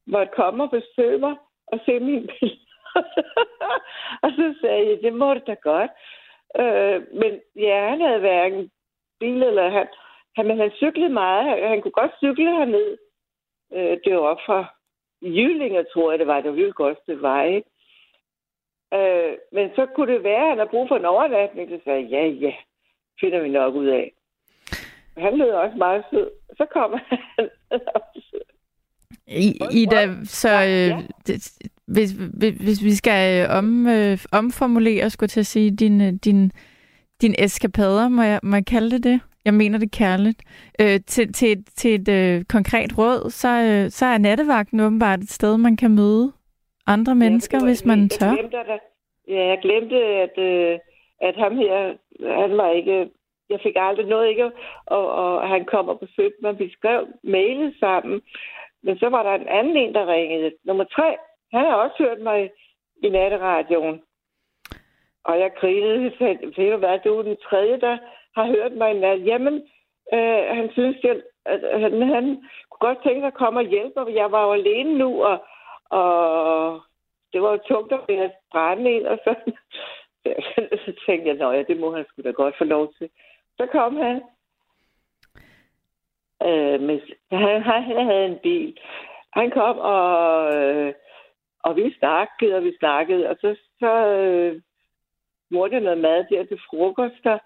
[0.08, 1.36] måtte komme og besøge mig
[1.68, 2.60] og se min bil.
[4.24, 5.92] og så sagde jeg, det må det da godt.
[6.62, 8.72] Øh, men ja, han havde hverken
[9.20, 9.88] bil eller han,
[10.36, 11.44] han, men han cyklede meget.
[11.44, 12.98] Han, han kunne godt cykle herned.
[13.74, 14.77] Øh, det var op fra
[15.22, 16.42] Jyllinger, tror jeg det var.
[16.42, 17.70] Det var virkelig godt stykke vej, ikke?
[18.94, 21.70] Øh, men så kunne det være, at han har brug for en overnatning.
[21.70, 22.54] Så sagde ja, ja,
[23.20, 24.14] finder vi nok ud af.
[25.18, 26.30] Han lød også meget sød.
[26.58, 26.92] Så kom
[27.38, 27.50] han.
[29.28, 31.02] I, Ida, så øh, ja.
[31.28, 31.52] det,
[31.88, 36.02] hvis, hvis, hvis vi skal øh, om, øh, omformulere, skulle jeg til at sige, din,
[36.02, 36.52] øh, din,
[37.22, 39.22] din eskapader, må jeg, må jeg kalde det det?
[39.48, 40.40] Jeg mener det kærligt.
[40.82, 45.20] Øh, til, til, et- til et øh, konkret råd, så, øh, så er nattevagten åbenbart
[45.20, 46.26] et sted, man kan møde
[46.88, 48.34] andre mennesker, Ja, hvis man jeg tør.
[48.36, 48.82] Glemte, at,
[49.28, 50.80] ja, jeg glemte, at, øh,
[51.28, 51.78] at ham her,
[52.42, 53.10] han var ikke...
[53.50, 54.52] Jeg fik aldrig noget, ikke?
[54.86, 56.60] Og, og han kom og besøgte mig.
[56.60, 58.22] Vi skrev mailet sammen.
[58.84, 60.52] Men så var der en anden en, der ringede.
[60.66, 61.10] Nummer tre,
[61.54, 62.50] han har også hørt mig
[63.04, 64.00] i natteradioen.
[65.30, 66.12] Og jeg grinede.
[66.20, 67.98] Jeg ved du hvad, du er den tredje, der
[68.38, 69.26] har hørt mig en nat.
[69.26, 69.56] Jamen,
[70.14, 72.26] øh, han synes, jeg, at han, han
[72.70, 74.16] kunne godt tænke sig at komme og hjælpe mig.
[74.16, 75.38] Jeg var jo alene nu, og,
[75.90, 76.82] og
[77.34, 79.54] det var jo tungt at være brænde ind, og sådan.
[80.86, 83.10] så tænkte jeg, at ja, det må han skulle da godt få lov til.
[83.58, 84.22] Så kom han.
[86.48, 87.00] Øh, med,
[87.32, 88.80] han, han havde en bil.
[89.34, 90.94] Han kom, og, øh,
[91.64, 94.62] og vi snakkede, og vi snakkede, og så, så øh,
[95.48, 97.38] smurte jeg noget mad der til frokost, der,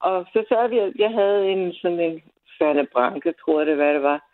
[0.00, 2.22] og så sad vi, jeg havde en sådan en
[2.58, 4.24] Ferne Branke, tror jeg det, hvad det var.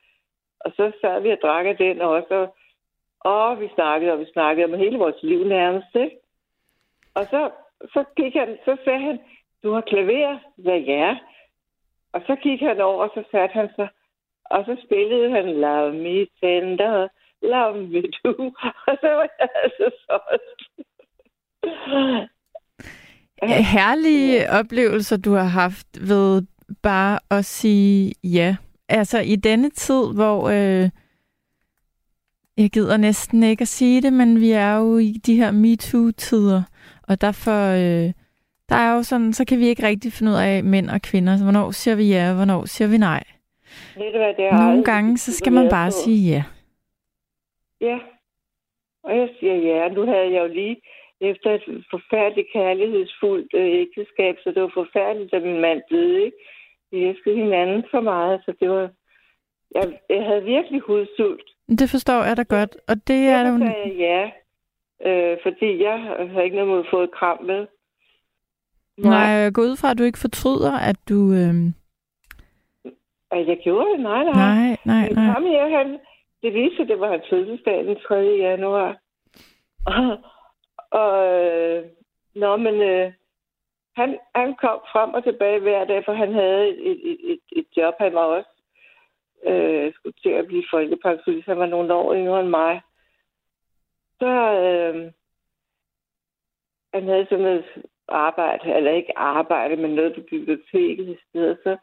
[0.60, 2.48] Og så sad vi og drak af den også,
[3.20, 6.16] og, vi snakkede, og vi snakkede om hele vores liv nærmest, ikke?
[7.14, 7.50] Og så
[7.92, 9.20] så, gik han, så sagde han,
[9.62, 10.38] du har klaver?
[10.56, 11.18] hvad ja.
[12.12, 13.88] Og så gik han over, og så satte han sig,
[14.44, 17.08] og så spillede han Love Me Tender,
[17.42, 18.32] Love Me Do,
[18.88, 20.60] og så var jeg altså solgt.
[23.42, 24.58] Herlige ja.
[24.58, 26.42] oplevelser, du har haft ved
[26.82, 28.56] bare at sige ja.
[28.88, 30.90] Altså i denne tid, hvor øh,
[32.56, 36.62] jeg gider næsten ikke at sige det, men vi er jo i de her MeToo-tider,
[37.08, 38.12] og derfor øh,
[38.68, 41.36] der er jo sådan, så kan vi ikke rigtig finde ud af mænd og kvinder.
[41.36, 43.22] Så hvornår siger vi ja, og hvornår siger vi nej?
[43.96, 46.42] Ved du hvad, det er Nogle gange, så skal man bare sige ja.
[47.80, 47.98] Ja,
[49.04, 49.88] og jeg siger ja.
[49.88, 50.76] Nu havde jeg jo lige
[51.20, 56.36] efter et forfærdeligt kærlighedsfuldt øh, ægteskab, så det var forfærdeligt, at min mand døde, ikke?
[56.90, 58.90] Vi elskede hinanden for meget, så det var...
[59.74, 61.48] Jeg, jeg havde virkelig hudsult.
[61.68, 63.54] Det forstår jeg da godt, og det er jo...
[63.64, 64.30] Jeg ja,
[65.08, 65.98] øh, fordi jeg
[66.32, 67.66] har ikke noget mod at få et kram med.
[68.98, 71.32] Nej, nej jeg går ud fra, at du ikke fortryder, at du...
[71.32, 71.54] Øh...
[73.30, 74.00] At jeg gjorde det?
[74.00, 74.34] Nej, nej.
[74.34, 75.24] Nej, nej, nej.
[75.24, 75.98] Ham her, han,
[76.42, 78.14] det viste at det var hans fødselsdag den 3.
[78.14, 78.96] januar.
[79.86, 80.18] Og,
[81.00, 81.84] og øh,
[82.34, 83.12] nå, men øh,
[83.96, 87.66] han, han kom frem og tilbage hver dag, for han havde et, et, et, et
[87.76, 87.94] job.
[87.98, 88.50] Han var også
[89.46, 91.46] øh, skulle til at blive folkepensionist.
[91.46, 92.80] Han var nogle år yngre end mig.
[94.20, 94.30] Så
[94.64, 95.12] øh,
[96.94, 97.64] han havde sådan noget
[98.08, 101.58] arbejde, eller ikke arbejde, men noget på biblioteket i stedet.
[101.62, 101.76] Så,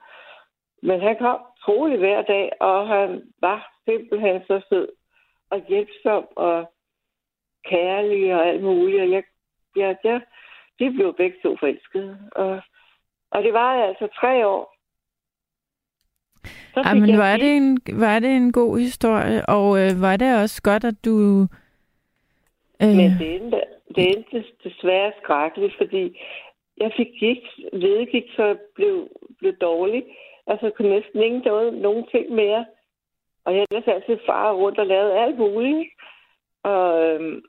[0.81, 4.87] men han kom troligt hver dag, og han var simpelthen så sød
[5.49, 6.73] og hjælpsom og
[7.65, 9.01] kærlig og alt muligt.
[9.01, 9.23] Og jeg,
[9.75, 10.21] jeg, jeg,
[10.79, 12.17] de blev begge to forelskede.
[12.31, 12.61] Og,
[13.31, 14.75] og det var altså tre år.
[16.75, 20.61] Ja, men var det, en, var det en god historie, og øh, var det også
[20.63, 21.47] godt, at du...
[22.81, 22.95] Øh...
[22.99, 23.61] Men det endte,
[23.95, 26.19] det endte desværre skrækkeligt, fordi
[26.77, 27.43] jeg fik gik,
[27.73, 29.07] ledegik, så jeg blev,
[29.39, 30.03] blev dårlig.
[30.47, 32.65] Altså, kunne næsten ikke noget, nogen ting mere.
[33.45, 35.89] Og jeg havde altid far rundt og lavet alt muligt.
[36.63, 37.41] Og øhm,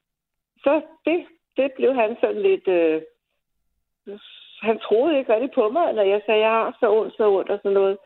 [0.64, 2.68] så det, det blev han sådan lidt...
[2.68, 3.03] Øh,
[4.62, 7.31] han troede ikke rigtig på mig, når jeg sagde, at jeg har så ondt, så
[7.31, 7.98] ondt og sådan noget.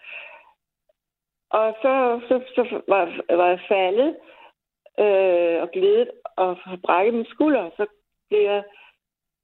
[1.50, 4.16] Og så, så, så var, var jeg faldet
[4.98, 7.70] øh, og glædet og brækket min skulder.
[7.76, 7.86] Så
[8.28, 8.64] blev jeg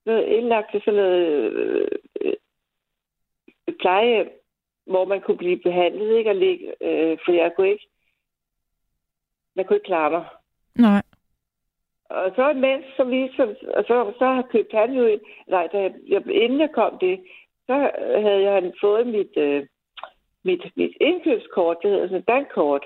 [0.06, 1.88] noget indlagt til sådan noget øh,
[2.20, 2.34] øh,
[3.80, 4.30] pleje,
[4.86, 6.30] hvor man kunne blive behandlet, ikke?
[6.30, 7.88] Og ligge, øh, for jeg kunne ikke,
[9.56, 10.24] jeg kunne ikke klare mig.
[10.74, 11.02] Nej.
[12.12, 13.42] Og så mens, så viste,
[13.76, 17.20] og så, så har købt han jo, nej, da jeg, inden jeg kom det,
[17.66, 17.90] så
[18.24, 19.66] havde jeg fået mit, øh,
[20.44, 22.84] mit, mit indkøbskort, det hedder sådan et bankkort.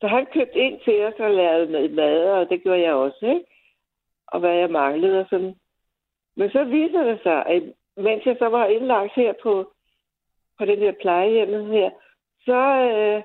[0.00, 3.44] Så han købte ind til os og lavede mad, og det gjorde jeg også, ikke?
[4.26, 5.54] Og hvad jeg manglede og sådan.
[6.36, 7.62] Men så viser det sig, at
[7.96, 9.72] mens jeg så var indlagt her på,
[10.58, 11.90] på den her plejehjemmet her,
[12.44, 12.60] så
[12.92, 13.22] øh,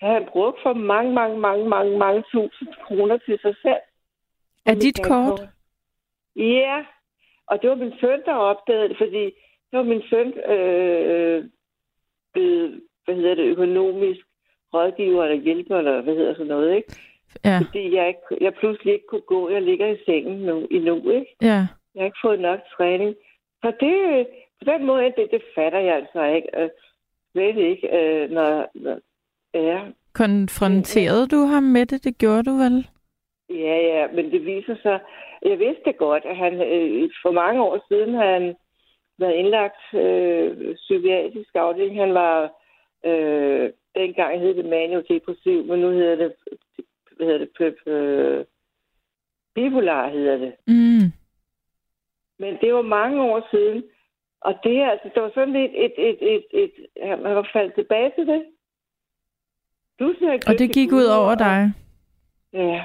[0.00, 3.82] havde han brugt for mange, mange, mange, mange, mange tusind kroner til sig selv.
[4.68, 5.40] Er dit kort?
[6.36, 6.84] Ja,
[7.46, 9.24] og det var min søn, der opdagede det, fordi
[9.68, 11.44] det var min søn øh,
[12.32, 14.20] blevet, hvad hedder det, økonomisk
[14.74, 16.92] rådgiver eller hjælper, eller hvad hedder sådan noget, ikke?
[17.44, 17.58] Ja.
[17.58, 19.48] Fordi jeg, ikke, jeg pludselig ikke kunne gå.
[19.50, 21.36] Jeg ligger i sengen nu, endnu, ikke?
[21.42, 21.66] Ja.
[21.94, 23.14] Jeg har ikke fået nok træning.
[23.62, 24.26] Så det,
[24.58, 26.48] på den måde, det, det fatter jeg altså ikke.
[26.56, 26.70] Øh,
[27.34, 28.98] ved ikke, øh, når, når
[29.54, 29.80] ja.
[30.12, 32.04] Konfronterede du ham med det?
[32.04, 32.88] Det gjorde du vel?
[33.50, 35.00] Ja, ja, men det viser sig,
[35.42, 38.56] jeg vidste godt, at han øh, for mange år siden har han
[39.18, 42.00] været indlagt øh, psykiatrisk afdeling.
[42.00, 42.52] Han var,
[43.04, 46.34] øh, dengang hed det maniodepressiv, men nu hedder det,
[47.16, 48.44] hvad hedder det, pøp, øh,
[49.54, 50.52] bipolar hedder det.
[50.66, 51.06] Mm.
[52.38, 53.84] Men det var mange år siden,
[54.40, 57.74] og det, altså, det var sådan lidt et, et, et, et, et han var faldet
[57.74, 58.44] tilbage til det.
[59.98, 60.14] Du
[60.46, 61.72] og det gik ud over dig?
[62.52, 62.84] Ja.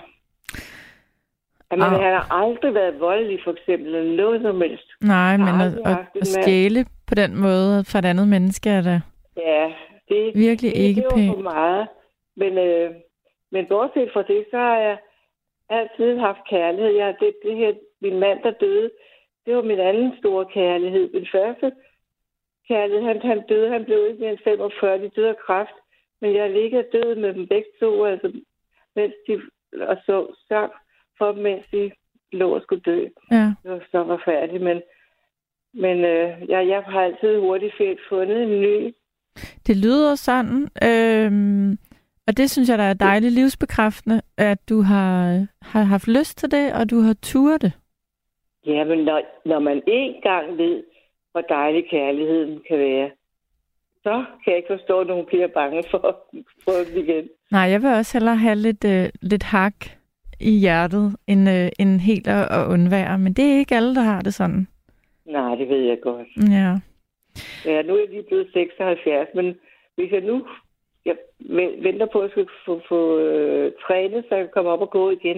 [1.74, 2.02] Jamen, ah.
[2.06, 4.90] han har aldrig været voldelig, for eksempel, eller noget som helst.
[5.02, 9.02] Nej, men at, at, at stjæle på den måde fra et andet menneske er det
[9.38, 9.74] ja,
[10.10, 11.36] det, virkelig det, ikke det pænt.
[11.36, 11.88] for meget.
[12.36, 12.92] Men, øh,
[13.52, 14.98] men bortset fra det, så har jeg
[15.70, 16.92] altid haft kærlighed.
[16.92, 18.90] Jeg, det, det her, min mand, der døde,
[19.46, 21.10] det var min anden store kærlighed.
[21.14, 21.72] Min første
[22.68, 25.78] kærlighed, han, han døde, han blev ikke mere end 45, de døde af kræft.
[26.22, 28.42] Men jeg ligger død med dem begge to, altså,
[28.96, 29.42] mens de
[29.82, 30.70] og så, så
[31.18, 31.92] for dem, mens de
[32.32, 33.06] lå og skulle dø.
[33.32, 33.54] Ja.
[33.64, 34.82] Det var så forfærdeligt, men,
[35.74, 37.74] men øh, jeg, jeg har altid hurtigt
[38.10, 38.94] fundet en ny.
[39.68, 41.78] Det lyder sådan, øhm,
[42.28, 46.52] og det synes jeg, der er dejligt livsbekræftende, at du har, har haft lyst til
[46.52, 47.72] det, og du har turet det.
[48.66, 50.84] Ja, men når, når man en gang ved,
[51.32, 53.10] hvor dejlig kærligheden kan være,
[54.04, 56.18] så kan jeg ikke forstå, at nogen bliver bange for
[56.66, 57.30] få den igen.
[57.52, 59.76] Nej, jeg vil også hellere have lidt, øh, lidt hak
[60.44, 63.18] i hjertet, end, øh, end helt at, at undvære.
[63.18, 64.68] Men det er ikke alle, der har det sådan.
[65.26, 66.28] Nej, det ved jeg godt.
[66.38, 66.70] Ja.
[67.66, 69.56] Ja, nu er jeg lige blevet 76, men
[69.96, 70.46] hvis jeg nu
[71.06, 71.16] jeg
[71.84, 74.90] venter på, at jeg skal få, få øh, trænet, så jeg kan komme op og
[74.90, 75.38] gå igen.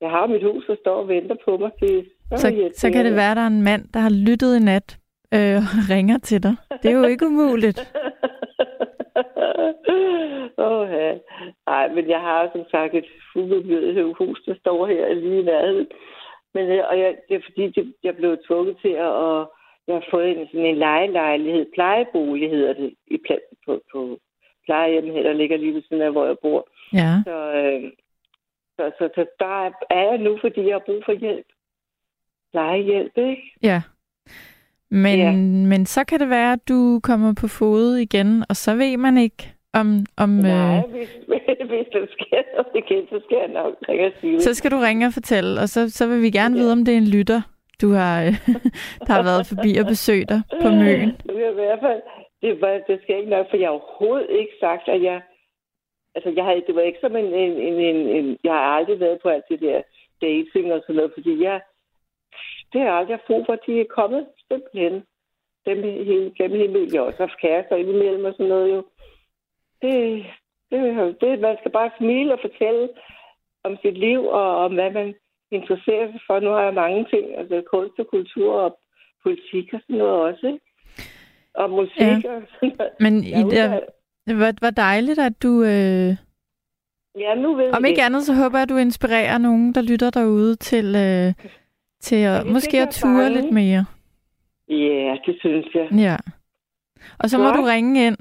[0.00, 1.70] Jeg har mit hus, der står og venter på mig.
[1.80, 4.64] Det, så, så, så kan det være, der er en mand, der har lyttet i
[4.64, 4.98] nat
[5.34, 6.54] øh, og ringer til dig.
[6.82, 7.80] Det er jo ikke umuligt.
[10.58, 11.18] Åh, ja.
[11.66, 15.86] Nej, men jeg har som sagt et fuldbebyrdet hus, der står her lige i nærheden.
[16.54, 19.52] Men, øh, og jeg, det er fordi, det, jeg blev tvunget til at, og
[19.86, 23.18] jeg har fået en, sådan en lejelejlighed, plejebolig hedder det, i,
[23.66, 24.18] på, på
[24.64, 26.68] plejehjem her, der ligger lige ved siden af, hvor jeg bor.
[26.92, 27.22] Ja.
[27.24, 27.92] Så, øh,
[28.76, 31.46] så, så, så der er jeg nu, fordi jeg har brug for hjælp.
[32.52, 33.52] Plejehjælp, ikke?
[33.62, 33.82] Ja.
[34.92, 35.32] Men, ja.
[35.70, 39.18] men så kan det være, at du kommer på fod igen, og så ved man
[39.18, 39.42] ikke,
[39.74, 39.86] om...
[40.16, 40.90] om Nej, øh...
[40.94, 41.10] hvis,
[41.72, 44.76] hvis der sker noget igen, så skal jeg nok ringe og sige Så skal du
[44.76, 46.60] ringe og fortælle, og så, så vil vi gerne ja.
[46.60, 47.40] vide, om det er en lytter,
[47.82, 48.18] du har,
[49.06, 51.10] der har været forbi og besøgt dig på møen.
[51.26, 52.02] Det er i hvert fald,
[52.42, 55.20] det, var, det skal ikke nok, for jeg har overhovedet ikke sagt, at jeg...
[56.14, 58.38] Altså, jeg har, det var ikke som en, en, en, en, en...
[58.44, 59.82] Jeg har aldrig været på alt det der
[60.22, 61.60] dating og sådan noget, fordi jeg...
[62.72, 65.02] Det har jeg aldrig brug for, at de er kommet simpelthen.
[65.66, 68.84] Dem hele, gennem hele Jeg også haft kærester indimellem og sådan noget jo.
[69.82, 70.26] Det,
[70.70, 70.80] det,
[71.20, 72.88] det, man skal bare smile og fortælle
[73.64, 75.14] om sit liv og om, hvad man
[75.50, 76.40] interesserer sig for.
[76.40, 78.78] Nu har jeg mange ting, altså kunst og kultur og
[79.22, 80.60] politik og sådan noget også, ikke?
[81.54, 82.36] og musik ja.
[82.36, 82.92] og sådan noget.
[83.00, 83.80] Men i det,
[84.26, 85.62] det var, var dejligt, at du...
[85.62, 86.16] Øh...
[87.18, 88.06] Ja, nu ved Om ikke det.
[88.06, 91.34] andet, så håber jeg, at du inspirerer nogen, der lytter derude til, øh,
[92.00, 93.84] til at ja, måske at ture lidt mere.
[94.76, 95.88] Ja, det synes jeg.
[95.92, 96.16] Ja.
[97.18, 97.56] Og så Godt.
[97.56, 98.16] må du ringe ind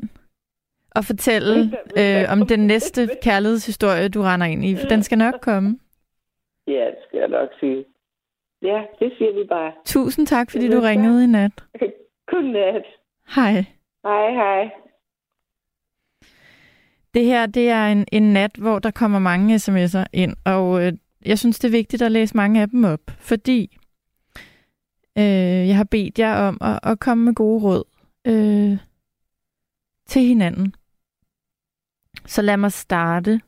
[0.95, 4.75] og fortælle øh, om den næste kærlighedshistorie, du render ind i.
[4.75, 5.79] For den skal nok komme.
[6.67, 7.85] Ja, det skal jeg nok sige.
[8.61, 9.71] Ja, det siger vi bare.
[9.85, 11.51] Tusind tak, fordi du ringede i nat.
[12.31, 12.85] Godnat.
[13.35, 13.53] Hej.
[14.03, 14.69] Hej, hej.
[17.13, 20.93] Det her, det er en, en nat, hvor der kommer mange sms'er ind, og øh,
[21.25, 23.77] jeg synes, det er vigtigt at læse mange af dem op, fordi
[25.17, 27.83] øh, jeg har bedt jer om at, at komme med gode råd
[28.27, 28.77] øh,
[30.07, 30.75] til hinanden.
[32.25, 33.41] Så lad mig starte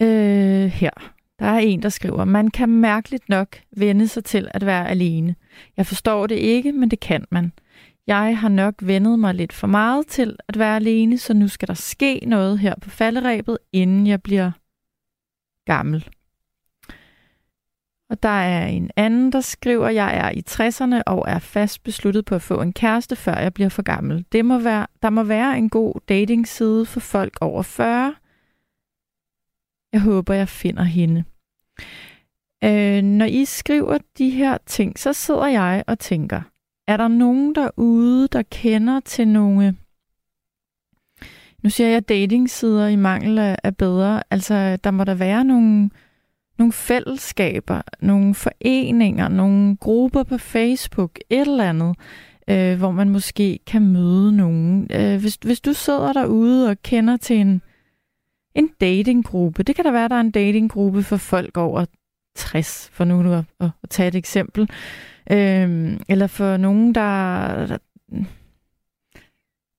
[0.00, 1.12] øh, her.
[1.38, 5.34] Der er en, der skriver, man kan mærkeligt nok vende sig til at være alene.
[5.76, 7.52] Jeg forstår det ikke, men det kan man.
[8.06, 11.68] Jeg har nok vendet mig lidt for meget til at være alene, så nu skal
[11.68, 14.50] der ske noget her på falderæbet, inden jeg bliver
[15.66, 16.08] gammel.
[18.10, 22.24] Og der er en anden, der skriver, jeg er i 60'erne og er fast besluttet
[22.24, 24.24] på at få en kæreste, før jeg bliver for gammel.
[24.32, 28.14] Det må være, der må være en god datingside for folk over 40.
[29.92, 31.24] Jeg håber, jeg finder hende.
[32.64, 36.42] Øh, når I skriver de her ting, så sidder jeg og tænker,
[36.86, 39.76] er der nogen derude, der kender til nogle...
[41.62, 44.22] Nu siger jeg datingsider i mangel af bedre.
[44.30, 45.90] Altså, der må der være nogle,
[46.58, 51.96] nogle fællesskaber, nogle foreninger, nogle grupper på Facebook, et eller andet,
[52.50, 54.86] øh, hvor man måske kan møde nogen.
[54.92, 57.62] Øh, hvis, hvis du sidder derude og kender til en,
[58.54, 61.84] en datinggruppe, det kan da være, der er en datinggruppe for folk over
[62.36, 64.70] 60, for nu at, at, at tage et eksempel.
[65.30, 67.78] øh, eller for nogen, der, der,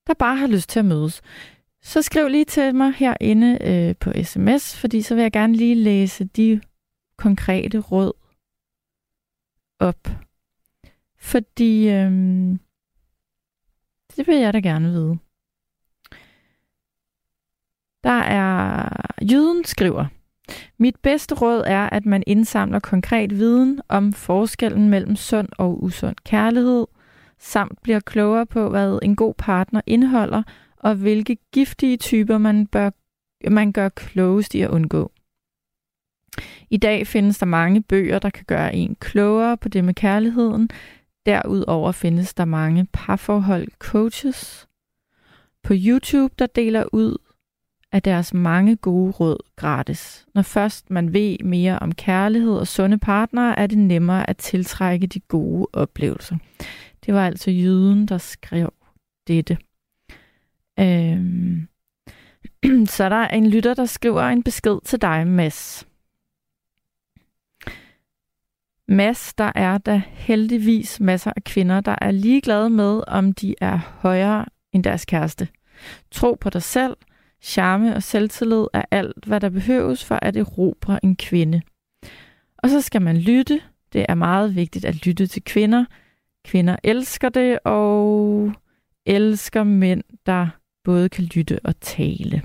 [0.08, 1.22] der bare har lyst til at mødes.
[1.82, 5.76] Så skriv lige til mig herinde øh, på sms, fordi så vil jeg gerne lige
[5.76, 6.62] læse de
[7.20, 8.12] konkrete råd
[9.80, 10.08] op.
[11.18, 12.60] Fordi øhm,
[14.16, 15.18] det vil jeg da gerne vide.
[18.04, 18.90] Der er
[19.32, 20.06] Jyden skriver,
[20.78, 26.16] mit bedste råd er, at man indsamler konkret viden om forskellen mellem sund og usund
[26.26, 26.88] kærlighed,
[27.40, 30.44] samt bliver klogere på, hvad en god partner indeholder,
[30.78, 32.90] og hvilke giftige typer man, bør,
[33.50, 35.12] man gør klogest i at undgå.
[36.70, 40.70] I dag findes der mange bøger, der kan gøre en klogere på det med kærligheden.
[41.26, 44.68] Derudover findes der mange parforhold coaches.
[45.64, 47.18] På YouTube, der deler ud
[47.92, 50.26] af deres mange gode råd gratis.
[50.36, 55.08] Når først man ved mere om kærlighed og sunde partnere, er det nemmere at tiltrække
[55.08, 56.38] de gode oplevelser.
[57.06, 58.74] Det var altså jyden, der skrev
[59.28, 59.58] dette.
[60.80, 61.68] Øhm.
[62.96, 65.89] Så er en lytter, der skriver en besked til dig, Mads.
[68.92, 73.80] Mads, der er der heldigvis masser af kvinder, der er ligeglade med, om de er
[74.00, 75.48] højere end deres kæreste.
[76.12, 76.98] Tro på dig selv,
[77.42, 81.62] charme og selvtillid er alt, hvad der behøves for at erobre en kvinde.
[82.58, 83.62] Og så skal man lytte.
[83.94, 85.86] Det er meget vigtigt at lytte til kvinder.
[86.46, 88.54] Kvinder elsker det, og
[89.06, 90.48] elsker mænd, der
[90.84, 92.42] både kan lytte og tale.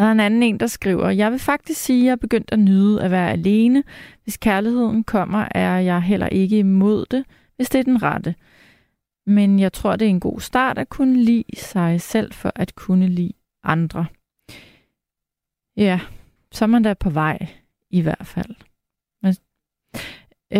[0.00, 2.52] Der er en anden en, der skriver, jeg vil faktisk sige, at jeg er begyndt
[2.52, 3.84] at nyde at være alene.
[4.22, 7.24] Hvis kærligheden kommer, er jeg heller ikke imod det,
[7.56, 8.34] hvis det er den rette.
[9.26, 12.74] Men jeg tror, det er en god start at kunne lide sig selv for at
[12.74, 13.32] kunne lide
[13.62, 14.06] andre.
[15.76, 16.00] Ja,
[16.52, 17.46] så er man da på vej
[17.90, 18.54] i hvert fald.
[19.22, 19.34] Men,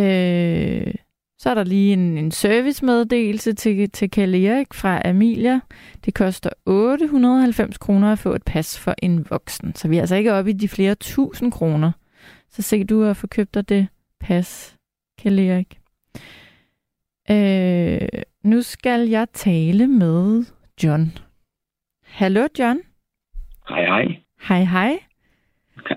[0.02, 0.94] øh,
[1.40, 5.60] så er der lige en, en servicemeddelelse til, til Kalle Erik fra Amelia.
[6.04, 9.74] Det koster 890 kroner at få et pas for en voksen.
[9.74, 11.92] Så vi er altså ikke oppe i de flere tusind kroner.
[12.48, 13.88] Så se du at få købt dig det
[14.20, 14.76] pas,
[15.22, 15.80] Kalle Erik.
[17.30, 20.44] Øh, nu skal jeg tale med
[20.82, 21.18] John.
[22.04, 22.80] Hallo John.
[23.68, 24.04] Hej hej.
[24.48, 24.98] Hej hej.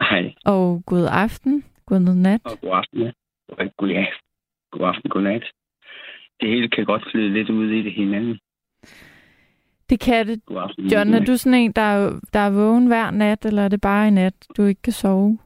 [0.01, 0.33] Hej.
[0.45, 1.63] Og god aften.
[1.85, 2.41] God nat.
[2.43, 2.99] Og god aften.
[2.99, 3.11] Ja.
[3.49, 4.05] Og god, ja.
[4.77, 5.45] God aften, god nat.
[6.41, 8.39] Det hele kan godt flyde lidt ud i det hinanden.
[9.89, 10.45] Det kan det.
[10.45, 10.87] God aften.
[10.87, 13.81] John, er du sådan en, der er, der er vågen hver nat, eller er det
[13.81, 15.37] bare i nat, du ikke kan sove?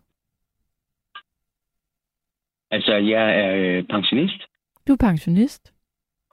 [2.71, 4.41] Altså, jeg er øh, pensionist.
[4.88, 5.73] Du er pensionist?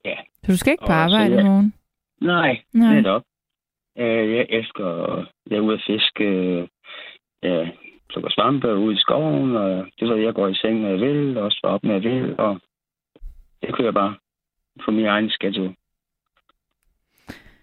[0.05, 0.17] Ja.
[0.43, 1.75] Så du skal ikke på Og så arbejde i jeg- morgen?
[2.21, 2.95] Nej, Nej.
[2.95, 3.23] netop.
[3.99, 4.87] Øh, jeg elsker,
[5.51, 6.69] jeg er ude at fiske, øh,
[7.43, 7.73] jeg
[8.09, 11.37] plukker svampe ude i skoven, og det ved jeg går i seng, når jeg vil,
[11.39, 12.61] og står op, når jeg vil, og
[13.67, 14.17] det kører bare
[14.85, 15.75] for min egen schedule.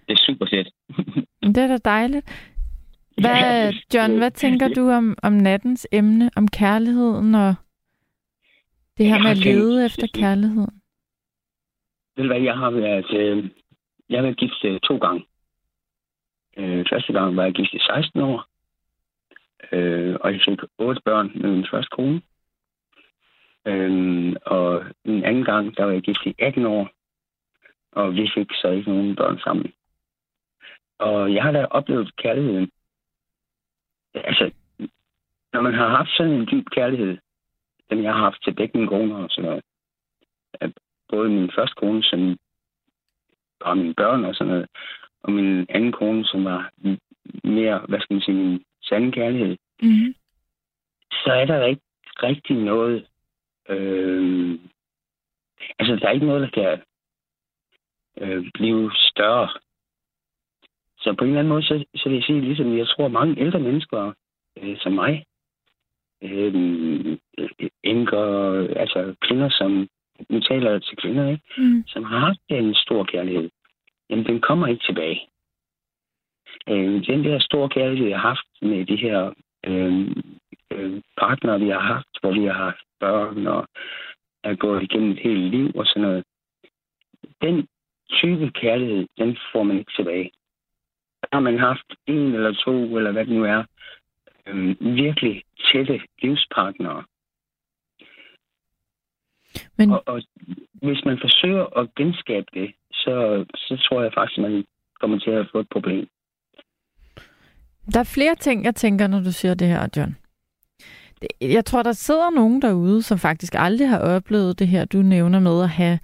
[0.07, 0.69] Det er super fedt.
[1.55, 2.25] Det er da dejligt.
[3.17, 7.55] Hvad, John, hvad tænker du om, om nattens emne, om kærligheden og
[8.97, 10.81] det her Jeg med at lede efter kærligheden?
[12.15, 13.49] Ved du hvad, jeg har været, øh,
[14.09, 15.25] jeg har været gift øh, to gange.
[16.57, 18.45] Øh, første gang var jeg gift i 16 år,
[19.71, 22.21] øh, og jeg fik otte børn med min første kone.
[23.65, 26.89] Øh, og den anden gang, der var jeg gift i 18 år,
[27.91, 29.73] og vi fik så ikke nogen børn sammen.
[30.99, 32.71] Og jeg har da oplevet kærligheden.
[34.13, 34.51] Altså,
[35.53, 37.17] når man har haft sådan en dyb kærlighed,
[37.89, 39.63] som jeg har haft til begge mine koner og sådan noget,
[41.09, 42.37] både min første kone, som
[43.61, 44.67] var mine børn og sådan noget,
[45.23, 46.71] og min anden kone, som var
[47.43, 50.13] mere, hvad skal man sige, min sande kærlighed, Mm-hmm.
[51.11, 51.81] så er der ikke
[52.23, 53.07] rigtig noget...
[53.71, 54.59] Øh,
[55.79, 56.81] altså, der er ikke noget, der kan
[58.17, 59.49] øh, blive større.
[60.97, 63.39] Så på en eller anden måde, så, så vil jeg sige, ligesom jeg tror, mange
[63.39, 64.13] ældre mennesker,
[64.57, 65.25] øh, som mig,
[66.21, 67.17] øh,
[67.83, 68.25] enker,
[68.75, 69.87] altså kvinder, som
[70.29, 71.43] nu taler jeg til kvinder, ikke?
[71.57, 71.83] Mm.
[71.87, 73.49] som har haft en stor kærlighed,
[74.09, 75.27] jamen den kommer ikke tilbage.
[76.69, 79.33] Øh, den der store kærlighed, jeg har haft med de her
[79.65, 80.15] øh,
[80.71, 83.67] øh, partnere, vi har haft, hvor vi har haft børn og
[84.43, 86.23] er gået igennem et helt liv og sådan noget,
[87.41, 87.67] den
[88.09, 90.31] type kærlighed, den får man ikke tilbage.
[91.33, 93.63] Har man haft en eller to, eller hvad det nu er,
[94.47, 97.03] øh, virkelig tætte livspartnere,
[99.77, 100.21] Men og, og
[100.73, 104.65] hvis man forsøger at genskabe det, så, så tror jeg faktisk, at man
[104.99, 106.07] kommer til at få et problem.
[107.93, 110.15] der er flere ting, jeg tænker, når du siger det her, John.
[111.41, 115.39] Jeg tror, der sidder nogen derude, som faktisk aldrig har oplevet det her, du nævner
[115.39, 115.99] med at have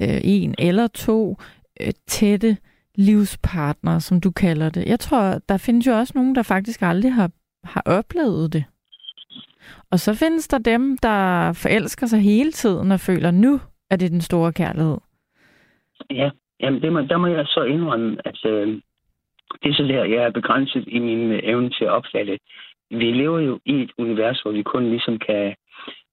[0.00, 1.36] øh, en eller to
[1.80, 2.56] øh, tætte
[2.94, 4.86] livspartnere, som du kalder det.
[4.86, 7.30] Jeg tror, der findes jo også nogen, der faktisk aldrig har,
[7.64, 8.64] har oplevet det.
[9.90, 13.60] Og så findes der dem, der forelsker sig hele tiden og føler, nu
[13.90, 14.98] er det den store kærlighed.
[16.10, 18.68] Ja, jamen det må, der må jeg så indrømme, at øh,
[19.62, 22.38] det er så der, jeg er begrænset i min evne til at opfatte.
[22.98, 25.54] Vi lever jo i et univers, hvor vi kun ligesom kan,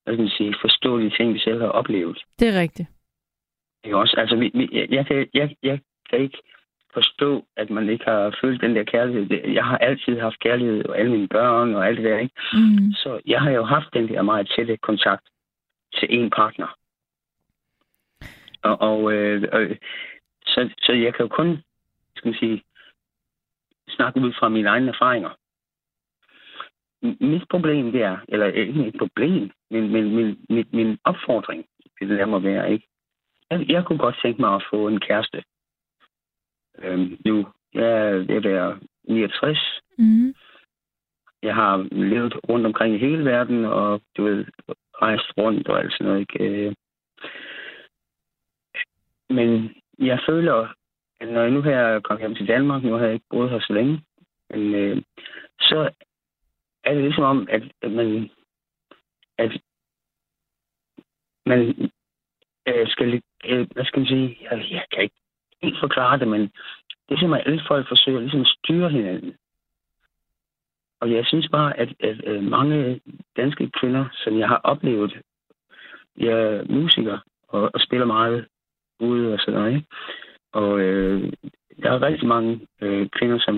[0.04, 2.24] hvad skal man sige, forstå de ting, vi selv har oplevet.
[2.40, 2.90] Det er rigtigt.
[3.84, 4.16] Ikke også?
[4.18, 6.38] Altså, vi, vi, jeg, jeg, kan, jeg, jeg kan ikke
[6.94, 9.54] forstå, at man ikke har følt den der kærlighed.
[9.54, 12.36] Jeg har altid haft kærlighed, og alle mine børn og alt det der, ikke?
[12.54, 12.92] Mm.
[12.94, 15.26] Så jeg har jo haft den der meget tætte kontakt
[15.94, 16.76] til en partner.
[18.62, 19.78] Og, og øh, øh,
[20.46, 21.58] så, så jeg kan jo kun,
[22.16, 22.64] skal man sige,
[23.90, 25.30] snakke ud fra mine egne erfaringer.
[27.02, 31.66] Mit problem det er, eller ikke et problem, men, men min, min, min opfordring,
[32.00, 32.88] det der må være, ikke?
[33.52, 35.44] Jeg, jeg kunne godt tænke mig at få en kæreste.
[36.78, 40.34] Øhm, nu, jeg er ved at være 69, Mm.
[41.44, 44.46] jeg har levet rundt omkring i hele verden, og du ved,
[45.02, 46.20] rejst rundt og alt sådan noget.
[46.20, 46.46] Ikke?
[46.46, 46.74] Øh,
[49.30, 50.74] men jeg føler,
[51.20, 53.60] at når jeg nu her kom hjem til Danmark, nu har jeg ikke boet her
[53.60, 54.02] så længe,
[54.50, 55.02] men øh,
[55.60, 55.90] så
[56.90, 58.30] er det ligesom om, at, at man
[59.38, 59.52] at
[61.46, 61.92] man
[62.68, 65.16] øh, skal, øh, hvad skal man sige, jeg, jeg kan ikke
[65.62, 66.42] helt forklare det, men
[67.10, 69.36] det er som at alle folk forsøger ligesom at styre hinanden.
[71.02, 73.02] Og jeg synes bare, at, at, at mange
[73.38, 75.22] danske kvinder, som jeg har oplevet,
[76.18, 78.48] jeg er musiker og, og spiller meget
[79.00, 79.88] ude og sådan noget, ikke?
[80.52, 81.34] Og øh,
[81.84, 83.56] der er rigtig mange øh, kvinder, som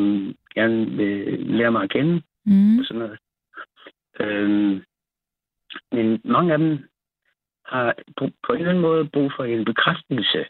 [0.56, 2.22] gerne vil lære mig at kende.
[2.46, 2.80] Mm.
[2.80, 3.20] Og sådan noget.
[4.20, 4.84] Øhm,
[5.92, 6.90] men mange af dem
[7.66, 10.46] har på en eller anden måde brug for en bekræftelse.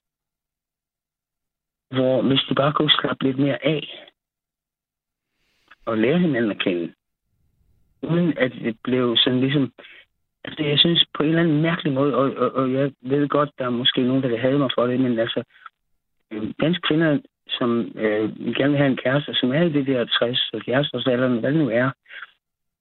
[1.90, 4.08] Hvor hvis de bare kunne slappe lidt mere af
[5.86, 6.94] og lære hinanden at kende,
[8.02, 9.74] uden at det blev sådan ligesom...
[10.44, 13.50] Altså, jeg synes på en eller anden mærkelig måde, og, og, og jeg ved godt,
[13.58, 15.44] der er måske nogen, der vil have mig for det, men altså,
[16.32, 17.20] øhm, danske kvinder,
[17.52, 21.40] som øh, gerne vil have en kæreste, som er i det der 60-70 års alderen,
[21.40, 21.92] hvad det nu er,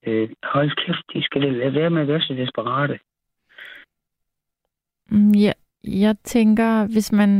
[0.07, 2.99] øh, hold kæft, de skal lade være med at være så desperate.
[5.11, 5.53] Mm, Ja,
[5.85, 7.31] jeg tænker, hvis man...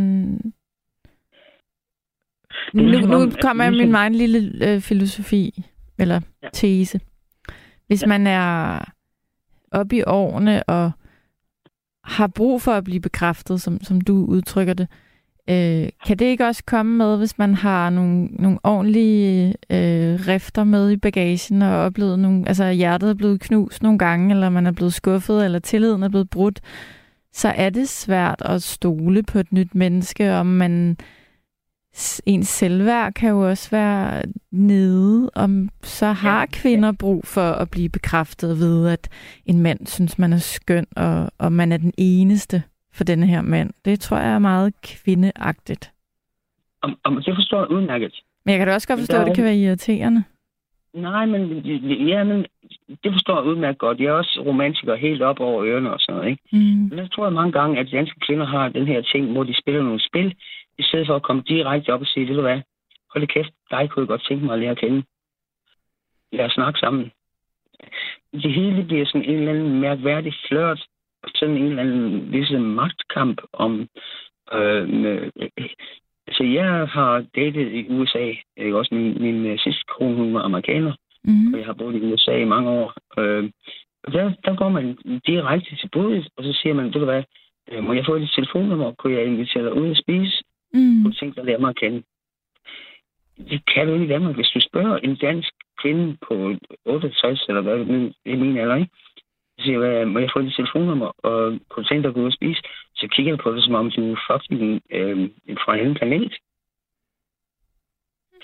[2.75, 5.65] Nu, nu kommer jeg med min egen lille øh, filosofi,
[5.99, 6.49] eller Ja.
[6.53, 7.01] tese.
[7.87, 8.09] Hvis Ja.
[8.09, 8.79] man er
[9.73, 10.91] oppe i årene og
[12.05, 15.10] har brug for at blive bekræftet, som, som du udtrykker det, øh,
[16.07, 20.91] kan det ikke også komme med, hvis man har nogle, nogle ordentlige øh, rifter med
[20.91, 24.73] i bagagen og oplevet nogle, altså hjertet er blevet knust nogle gange, eller man er
[24.73, 26.61] blevet skuffet, eller tilliden er blevet brudt,
[27.33, 30.97] så er det svært at stole på et nyt menneske, om man
[32.27, 34.23] ens selvværd kan jo også være
[34.53, 39.09] nede, om så har kvinder brug for at blive bekræftet ved, at
[39.47, 42.63] en mand synes, man er skøn, og, og man er den eneste
[42.93, 43.71] for denne her mand.
[43.85, 45.93] Det tror jeg er meget kvindeagtigt.
[46.83, 48.15] Om, om, det forstår jeg udmærket.
[48.45, 50.25] Men jeg kan da også godt forstå, der at det kan være irriterende.
[50.95, 51.59] Nej, men,
[52.09, 52.47] ja, men
[53.05, 54.01] det forstår jeg udmærket godt.
[54.01, 56.43] Jeg er også romantiker helt op over ørerne og sådan noget, ikke?
[56.53, 56.89] Mm.
[56.91, 59.61] Men jeg tror jeg mange gange, at danske kvinder har den her ting, hvor de
[59.61, 60.35] spiller nogle spil,
[60.79, 62.61] i stedet for at komme direkte op og sige, ved du hvad,
[63.13, 65.03] hold kæft, dig kunne jeg godt tænke mig at lære at kende.
[66.33, 67.13] Lad os snakke sammen.
[68.33, 70.87] Det hele bliver sådan en eller anden mærkværdig flørt,
[71.35, 73.89] sådan en eller anden ligesom magtkamp om...
[74.55, 75.31] Øh, med,
[76.27, 78.33] altså, jeg har datet i USA.
[78.57, 78.77] Ikke?
[78.77, 80.93] Også min, min øh, sidste kone, hun var amerikaner,
[81.25, 81.53] Mm.
[81.53, 82.95] og jeg har boet i USA i mange år.
[83.19, 83.51] Øh,
[84.05, 87.23] og der, der går man direkte til budet, og så siger man, ved du hvad,
[87.73, 88.93] øh, må jeg få dit telefonnummer?
[88.93, 90.43] Kunne jeg invitere dig ud at spise?
[90.75, 91.05] Mm.
[91.05, 92.03] Du tænker at lære mig at kende.
[93.51, 94.35] Det kan du ikke i Danmark.
[94.35, 95.53] Hvis du spørger en dansk
[95.83, 96.55] kvinde på
[96.85, 98.91] 68, eller hvad det er min alder, ikke?
[99.61, 102.21] Så siger jeg, må jeg få dit telefonnummer, og kunne du tænke dig at gå
[102.21, 102.63] ud og spise?
[102.95, 105.31] Så kigger jeg på det, som om du er fucking øh,
[105.65, 106.33] fra en anden planet.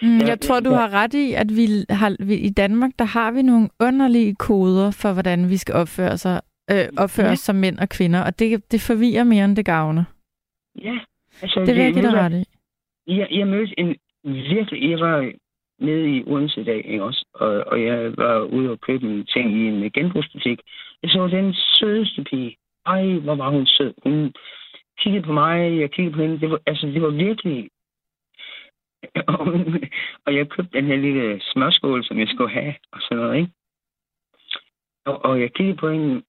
[0.03, 3.31] Mm, jeg tror, du har ret i, at vi har vi, i Danmark, der har
[3.31, 6.41] vi nogle underlige koder for, hvordan vi skal opføre, sig,
[6.71, 7.33] øh, opføre Ja.
[7.33, 10.05] os som mænd og kvinder, og det, det forvirrer mere, end det gavner.
[10.83, 10.99] Ja.
[11.43, 12.45] Altså, Det vil jeg give dig ret i.
[13.07, 14.91] Jeg, jeg mødte en virkelig...
[14.91, 15.33] Jeg var
[15.79, 17.25] nede i Odense i dag, ikke også?
[17.35, 20.61] Og, og jeg var ude og købe en ting i en genbrugsbutik.
[21.03, 22.57] Jeg så den sødeste pige.
[22.87, 23.95] Ej, hvor var hun sød.
[24.03, 24.35] Hun
[24.99, 26.41] kiggede på mig, jeg kiggede på hende.
[26.41, 27.71] Det var, altså, det var virkelig...
[30.27, 33.51] Og, jeg købte den her lille smørskål, som jeg skulle have, og sådan noget, ikke?
[35.05, 36.23] Og, og jeg kiggede på hende.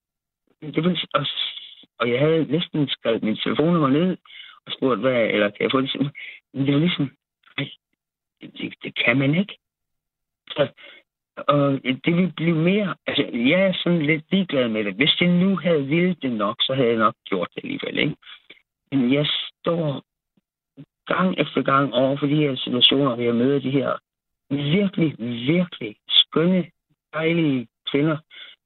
[0.61, 1.26] Det var, og,
[1.99, 4.18] og jeg havde næsten skrevet min telefonnummer ned,
[4.65, 6.11] og spurgt, hvad, eller kan jeg få det?
[6.53, 7.11] Men det var ligesom,
[7.57, 7.70] ej,
[8.41, 9.57] det, det kan man ikke.
[10.51, 10.68] Så,
[11.38, 14.93] og det ville blive mere, altså jeg er sådan lidt ligeglad med det.
[14.93, 18.15] Hvis det nu havde ville det nok, så havde jeg nok gjort det alligevel, ikke?
[18.91, 19.27] Men jeg
[19.59, 20.03] står
[21.13, 23.97] gang efter gang over for de her situationer, hvor jeg møder de her
[24.49, 25.15] virkelig,
[25.47, 26.65] virkelig skønne,
[27.13, 28.17] dejlige kvinder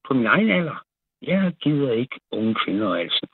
[0.07, 0.83] på min egen alder.
[1.21, 3.27] Jeg gider ikke unge kvinder, altså.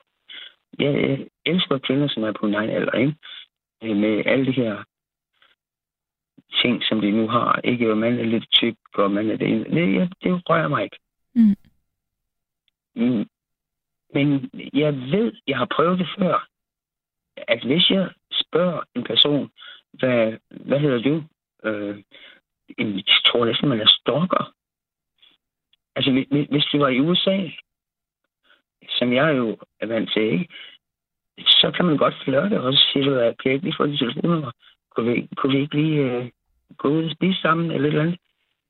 [0.80, 3.16] Jeg elsker kvinder, som er på min egen alder, ikke?
[3.82, 4.84] Med alle de her
[6.62, 7.60] ting, som de nu har.
[7.64, 9.64] Ikke, og man er lidt tyk, og man er det ene.
[9.64, 11.00] Det, jeg, det rører mig ikke.
[11.36, 11.56] Mm.
[12.96, 13.30] Mm.
[14.14, 16.48] Men jeg ved, jeg har prøvet det før,
[17.38, 19.52] at hvis jeg spørger en person,
[19.94, 21.24] hvad, hvad hedder du?
[21.64, 22.04] Øh,
[22.78, 24.54] jeg tror næsten, man er stalker.
[25.96, 27.50] Altså, hvis- hvis du var i USA,
[28.90, 30.48] som jeg jo er vant til, ikke?
[31.38, 33.86] så kan man godt flirte, og så siger du, at kan jeg ikke lige få
[33.88, 34.52] dit telefonnummer?
[34.98, 36.30] Kunne vi, kunne vi ikke lige øh,
[36.78, 38.20] gå ud og spise sammen, eller et eller andet?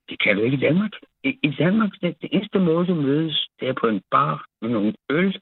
[0.09, 0.91] Det kan du ikke i Danmark.
[1.23, 4.69] i, i Danmark, det, det eneste måde, du mødes, det er på en bar med
[4.69, 5.39] nogle øl,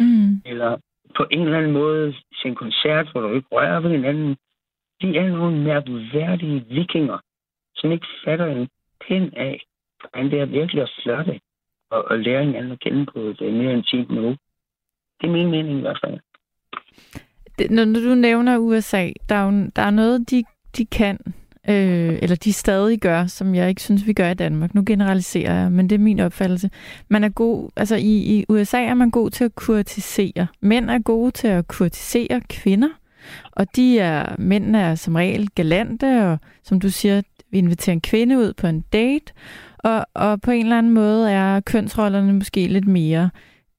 [0.00, 0.42] Mm.
[0.44, 0.76] eller
[1.16, 4.36] på en eller anden måde til en koncert, hvor du ikke rører ved hinanden.
[5.02, 7.18] De er nogle mærkværdige vikinger,
[7.74, 8.68] som ikke fatter en
[9.06, 9.62] pind af,
[10.00, 11.40] hvordan det er virkelig at flirte
[11.90, 14.36] og, og lære hinanden at kende på et øh, mere intimt niveau.
[15.20, 16.20] Det er min mening i hvert fald.
[17.58, 20.44] Det, når du nævner USA, der er, jo, der er noget, de,
[20.76, 21.18] de kan,
[21.68, 24.74] øh, eller de stadig gør, som jeg ikke synes, vi gør i Danmark.
[24.74, 26.70] Nu generaliserer jeg, men det er min opfattelse.
[27.08, 30.46] Man er god, altså i, i USA er man god til at kurtisere.
[30.60, 32.88] Mænd er gode til at kurtisere kvinder,
[33.52, 38.00] og de er, mændene er som regel galante, og som du siger, vi inviterer en
[38.00, 39.32] kvinde ud på en date,
[39.78, 43.30] og, og på en eller anden måde er kønsrollerne måske lidt mere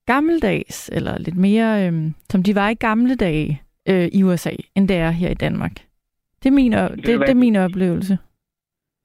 [0.06, 1.94] gammeldags, eller lidt mere, øh,
[2.30, 5.72] som de var i gamle dage øh, i USA, end det er her i Danmark.
[6.44, 8.18] Det er min, det, det er min oplevelse.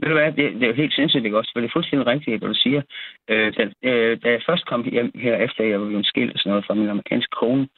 [0.00, 1.50] Ved du hvad, det, det er jo helt sindssygt, ikke også?
[1.54, 2.82] For det er fuldstændig rigtigt, hvad du siger.
[3.30, 6.38] Øh, da, øh, da jeg først kom hjem her, efter jeg var blevet skilt og
[6.38, 7.68] sådan noget fra min amerikanske kone,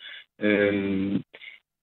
[0.40, 1.20] øh,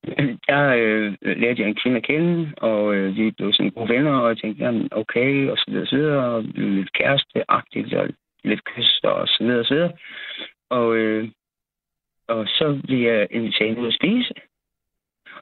[0.48, 4.12] der øh, lærte jeg en kvinde at kende, og øh, vi blev sådan gode venner,
[4.12, 7.94] og jeg tænkte, jamen, okay, og så videre, og så videre, og blev lidt kæresteagtigt,
[7.94, 8.10] og
[8.44, 9.92] lidt kys, og så videre, og så videre.
[10.70, 11.30] Og, øh,
[12.28, 14.34] og så blev jeg inviteret ud at spise.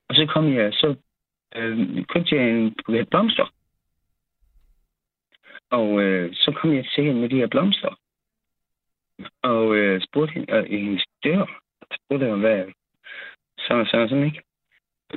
[0.10, 0.96] Og så kom jeg, så
[1.56, 3.54] øh, købte jeg en buket blomster.
[5.70, 8.00] Og øh, så kom jeg til hende med de her blomster.
[9.42, 11.62] Og øh, spurgte hende øh, i hendes dør.
[11.96, 12.66] Spurgte hende, hvad
[13.58, 14.42] sådan og sådan og sådan, ikke?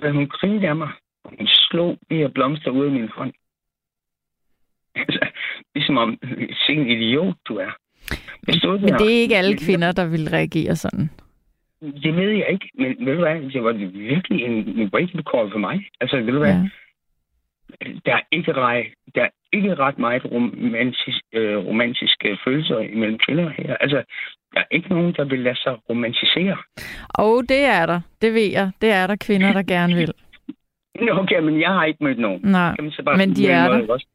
[0.02, 0.92] Og hun grinede af mig.
[1.24, 3.32] Hun slog de her blomster ud af min hånd.
[4.94, 5.26] Altså,
[5.74, 6.18] ligesom om,
[6.66, 7.72] sikke en idiot du er.
[8.46, 11.10] Men, men det er ikke alle kvinder, der vil reagere sådan.
[11.80, 13.72] Det ved jeg ikke, men ved du hvad, det var
[14.12, 15.76] virkelig en, en wake-up call for mig.
[16.00, 16.68] Altså, ved du hvad, ja.
[18.06, 23.48] der, er ikke rej, der er ikke ret meget romantisk, øh, romantiske følelser imellem kvinder
[23.58, 23.76] her.
[23.76, 24.02] Altså,
[24.54, 26.56] der er ikke nogen, der vil lade sig romantisere.
[27.08, 28.70] Og det er der, det ved jeg.
[28.80, 30.12] Det er der kvinder, der gerne vil.
[31.10, 32.40] Okay, men jeg har ikke mødt nogen.
[32.42, 33.92] Nej, kan man så bare men de er der.
[33.92, 34.06] Også?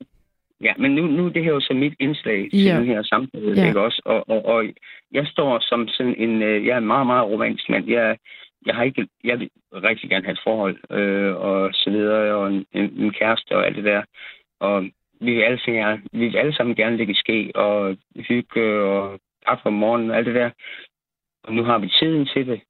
[0.61, 2.77] Ja, men nu, nu er det her jo så mit indslag til Ja.
[2.77, 3.67] den her samtale, Ja.
[3.67, 4.01] ikke også?
[4.05, 4.65] Og, og, og
[5.11, 7.89] jeg står som sådan en, øh, jeg er en meget, meget romantisk mand.
[7.89, 8.17] Jeg,
[8.65, 12.47] jeg har ikke, jeg vil rigtig gerne have et forhold, øh, og så videre, og
[12.53, 14.03] en, en, en kæreste og alt det der.
[14.59, 14.83] Og
[15.21, 19.19] vi vil alle, sammen, vi vil alle sammen gerne ligge i ske og hygge og
[19.47, 20.49] kaffe om morgenen og alt det der.
[21.43, 22.61] Og nu har vi tiden til det.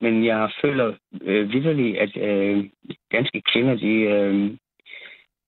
[0.00, 2.64] Men jeg føler øh, vidderligt, at øh,
[3.12, 4.50] danske kvinder, de, øh,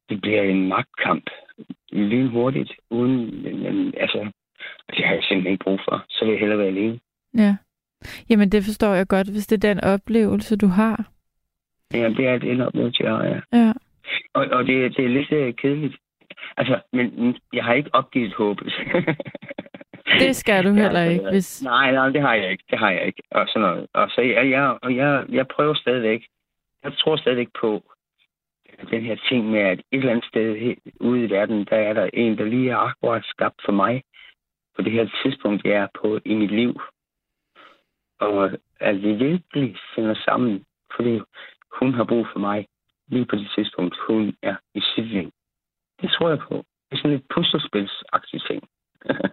[0.09, 1.31] det bliver en magtkamp
[1.95, 4.30] lynhurtigt, uden, men, altså,
[4.97, 6.05] det har jeg simpelthen ikke brug for.
[6.09, 7.01] Så vil jeg hellere være alene.
[7.36, 7.57] Ja.
[8.30, 11.11] Jamen, det forstår jeg godt, hvis det er den oplevelse, du har.
[11.95, 13.40] Ja, det er det oplevelse, jeg har, ja.
[13.53, 13.72] Ja.
[14.34, 15.97] Og, og det, det er lidt øh, kedeligt.
[16.57, 18.72] Altså, men jeg har ikke opgivet håbet.
[20.18, 21.62] Det skal du heller Ja, ikke, hvis...
[21.62, 22.64] Nej, nej, det har jeg ikke.
[22.70, 23.22] Det har jeg ikke.
[23.30, 23.86] Og sådan noget.
[23.95, 26.22] Og så jeg, jeg, og jeg, jeg prøver stadigvæk.
[26.84, 27.82] Jeg tror stadigvæk på
[28.91, 32.11] den her ting med, at et eller andet sted ude i verden, der er der
[32.12, 34.03] en, der lige er akkurat skabt for mig
[34.77, 36.81] på det her tidspunkt, jeg er på i mit liv.
[38.20, 38.51] Og
[38.81, 40.64] at vi virkelig finder sammen,
[40.97, 41.20] fordi
[41.81, 42.66] hun har brug for mig
[43.09, 45.31] lige på det tidspunkt, hun er i sit liv.
[46.03, 46.55] Det tror jeg på.
[46.91, 48.62] Det er sådan et puslespilsagtigt ting.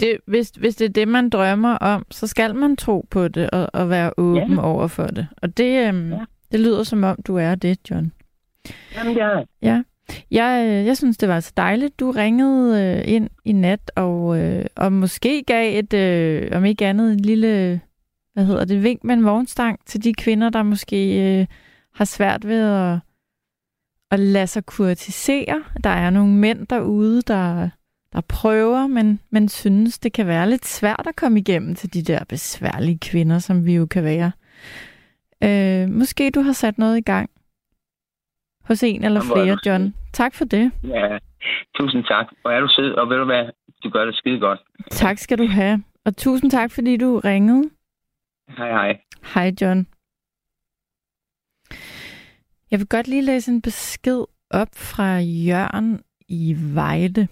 [0.00, 3.50] Det, hvis, hvis det er det, man drømmer om, så skal man tro på det
[3.50, 4.62] og, og være åben Ja.
[4.72, 5.28] over for det.
[5.42, 6.24] Og det, øhm, Ja.
[6.52, 8.12] det lyder som om, du er det, John.
[8.96, 9.82] Jamen, det Ja.
[10.30, 14.38] Jeg, øh, jeg synes, det var så dejligt, du ringede øh, ind i nat, og,
[14.38, 17.80] øh, og måske gav et, øh, om ikke andet, en lille,
[18.34, 21.46] hvad hedder det, vink med en vognstang til de kvinder, der måske øh,
[21.94, 22.98] har svært ved at,
[24.10, 25.62] at lade sig kurtisere.
[25.84, 27.68] Der er nogle mænd derude, der,
[28.12, 32.02] der prøver, men, men synes, det kan være lidt svært at komme igennem til de
[32.02, 34.32] der besværlige kvinder, som vi jo kan være.
[35.44, 37.30] Øh, måske du har sat noget i gang
[38.68, 39.58] hos en eller er flere.
[39.66, 39.94] John.
[40.12, 40.72] Tak for det.
[40.84, 41.18] Ja,
[41.76, 42.26] tusind tak.
[42.44, 43.44] Og er du sød, og ved du hvad,
[43.84, 44.60] du gør det skide godt.
[44.90, 45.82] Tak skal du have.
[46.04, 47.70] Og tusind tak, fordi du ringede.
[48.48, 49.00] Hej hej.
[49.34, 49.86] Hej, John.
[52.70, 57.28] Jeg vil godt lige læse en besked op fra Jørgen i Vejle.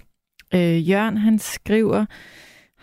[0.55, 2.07] Øh, Jørgen, han skriver,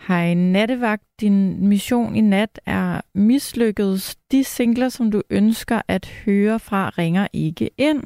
[0.08, 4.16] Hej nattevagt, din mission i nat er mislykket.
[4.32, 8.02] De singler, som du ønsker at høre fra, ringer ikke ind.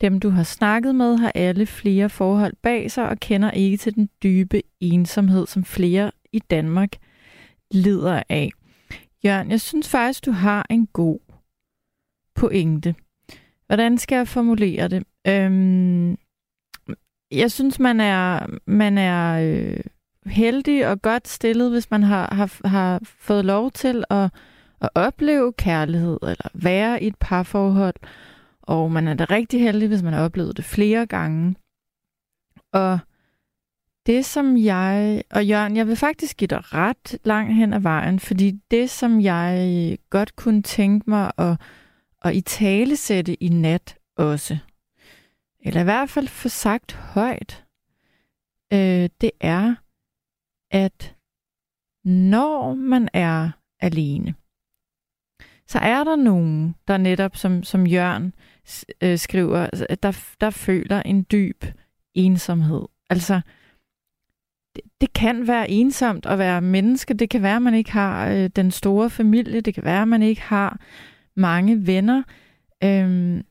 [0.00, 3.94] Dem, du har snakket med, har alle flere forhold bag sig og kender ikke til
[3.94, 6.90] den dybe ensomhed, som flere i Danmark
[7.70, 8.50] lider af.
[9.24, 11.18] Jørgen, jeg synes faktisk, du har en god
[12.34, 12.94] pointe.
[13.66, 15.04] Hvordan skal jeg formulere det?
[15.26, 16.16] Øhm,
[17.30, 19.80] jeg synes, man er, man er øh,
[20.26, 24.30] heldig og godt stillet, hvis man har, har, har fået lov til at,
[24.80, 27.94] at opleve kærlighed eller være i et parforhold.
[28.68, 31.56] Og man er da rigtig heldig, hvis man har oplevet det flere gange.
[32.72, 32.98] Og
[34.06, 35.22] det, som jeg...
[35.30, 39.20] Og Jørgen, jeg vil faktisk give dig ret langt hen ad vejen, fordi det, som
[39.20, 41.60] jeg godt kunne tænke mig at,
[42.24, 44.58] at i tale sætte i nat også,
[45.60, 47.64] eller i hvert fald få sagt højt,
[48.72, 49.74] øh, det er,
[50.70, 51.16] at
[52.04, 53.50] når man er
[53.80, 54.34] alene,
[55.66, 58.34] så er der nogen, der netop, som, som Jørgen
[59.00, 61.64] øh, skriver, altså, der, der føler en dyb
[62.14, 62.82] ensomhed.
[63.10, 63.40] Altså,
[64.76, 67.14] det, det kan være ensomt at være menneske.
[67.14, 69.60] Det kan være, at man ikke har øh, den store familie.
[69.60, 70.80] Det kan være, at man ikke har
[71.36, 72.22] mange venner.
[72.84, 73.42] Øhm,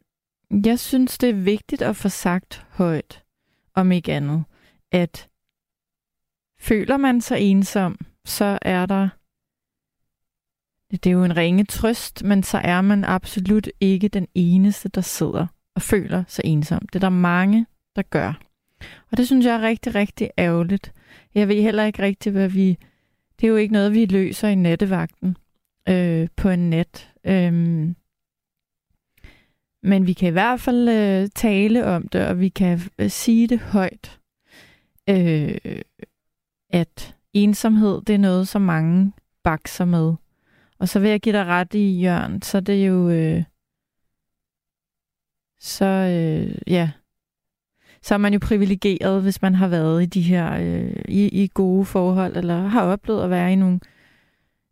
[0.65, 3.23] jeg synes, det er vigtigt at få sagt højt,
[3.73, 4.43] om ikke andet,
[4.91, 5.29] at
[6.59, 9.09] føler man sig ensom, så er der
[10.91, 15.01] det er jo en ringe trøst, men så er man absolut ikke den eneste, der
[15.01, 16.79] sidder og føler sig ensom.
[16.79, 17.65] Det er der mange,
[17.95, 18.33] der gør.
[19.11, 20.93] Og det synes jeg er rigtig, rigtig ærgerligt.
[21.35, 22.77] Jeg ved heller ikke rigtigt, hvad vi...
[23.39, 25.37] Det er jo ikke noget, vi løser i nattevagten
[25.89, 27.13] øh, på en net.
[27.23, 27.95] Øhm,
[29.83, 33.47] men vi kan i hvert fald øh, tale om det, og vi kan øh, sige
[33.47, 34.19] det højt,
[35.09, 35.57] øh,
[36.69, 39.13] at ensomhed, det er noget, som mange
[39.43, 40.13] bakser med.
[40.79, 43.09] Og så vil jeg give dig ret i, Jørgen, så det er jo...
[43.09, 43.43] Øh,
[45.59, 46.91] så øh, ja,
[48.01, 51.49] så er man jo privilegeret, hvis man har været i de her øh, i, i
[51.53, 53.79] gode forhold, eller har oplevet at være i nogle,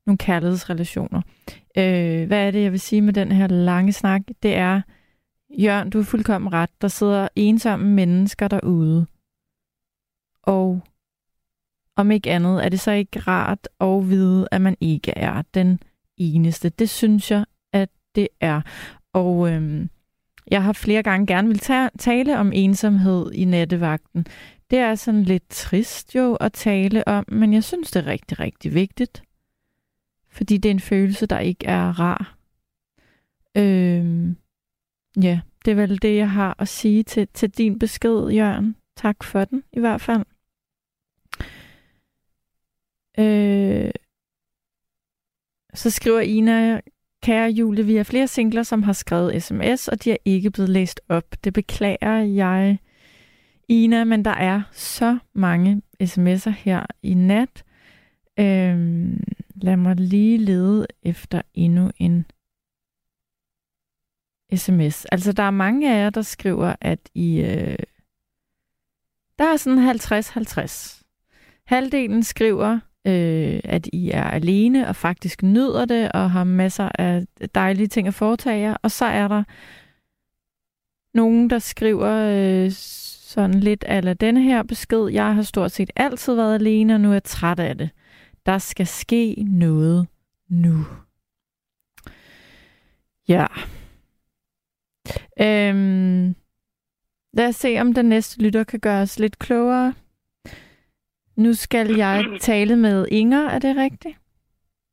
[0.06, 1.22] nogle kærlighedsrelationer.
[1.78, 4.22] Øh, hvad er det, jeg vil sige med den her lange snak?
[4.44, 4.82] Det er,
[5.60, 6.70] Jørgen, du er fuldkommen ret.
[6.82, 9.08] Der sidder ensomme mennesker derude.
[10.44, 10.82] Og
[11.96, 15.80] om ikke andet, er det så ikke rart at vide, at man ikke er den
[16.18, 16.70] eneste.
[16.70, 18.62] Det synes jeg, at det er.
[19.14, 19.90] Og øhm,
[20.52, 24.28] jeg har flere gange gerne vil ta- tale om ensomhed i nattevagten.
[24.70, 28.40] Det er sådan lidt trist jo at tale om, men jeg synes, det er rigtig,
[28.40, 29.24] rigtig vigtigt.
[30.30, 32.38] Fordi det er en følelse, der ikke er rar.
[33.58, 34.38] Øhm,
[35.22, 38.76] ja, det er vel det, jeg har at sige til, til din besked, Jørgen.
[38.96, 40.24] Tak for den, i hvert fald.
[43.20, 43.92] Øh,
[45.76, 46.82] så skriver Ina,
[47.24, 50.70] kære Julie, vi har flere singler, som har skrevet sms, og de er ikke blevet
[50.70, 51.36] læst op.
[51.44, 52.78] Det beklager jeg,
[53.68, 57.64] Ina, men der er så mange sms'er her i nat.
[58.40, 59.24] Øhm,
[59.56, 62.26] lad mig lige lede efter endnu en
[64.56, 65.06] sms.
[65.06, 67.42] Altså, der er mange af jer, der skriver, at I...
[67.42, 67.78] Øh,
[69.40, 71.04] der er sådan 50-50.
[71.66, 77.26] Halvdelen skriver, øh, at I er alene og faktisk nyder det og har masser af
[77.56, 78.78] dejlige ting at foretage jer.
[78.82, 79.44] Og så er der
[81.14, 82.72] nogen, der skriver øh,
[83.36, 85.08] sådan lidt af denne her besked.
[85.08, 87.90] Jeg har stort set altid været alene, og nu er jeg træt af det.
[88.46, 90.08] Der skal ske noget
[90.50, 90.86] nu.
[93.28, 93.46] Ja.
[95.42, 96.36] Øhm,
[97.34, 99.94] lad os se, om den næste lytter kan gøre os lidt klogere.
[101.38, 104.18] Nu skal jeg tale med Inger, er det rigtigt?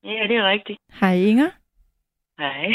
[0.05, 0.79] Ja, det er rigtigt.
[1.01, 1.51] Hej Inger.
[2.39, 2.67] Hej.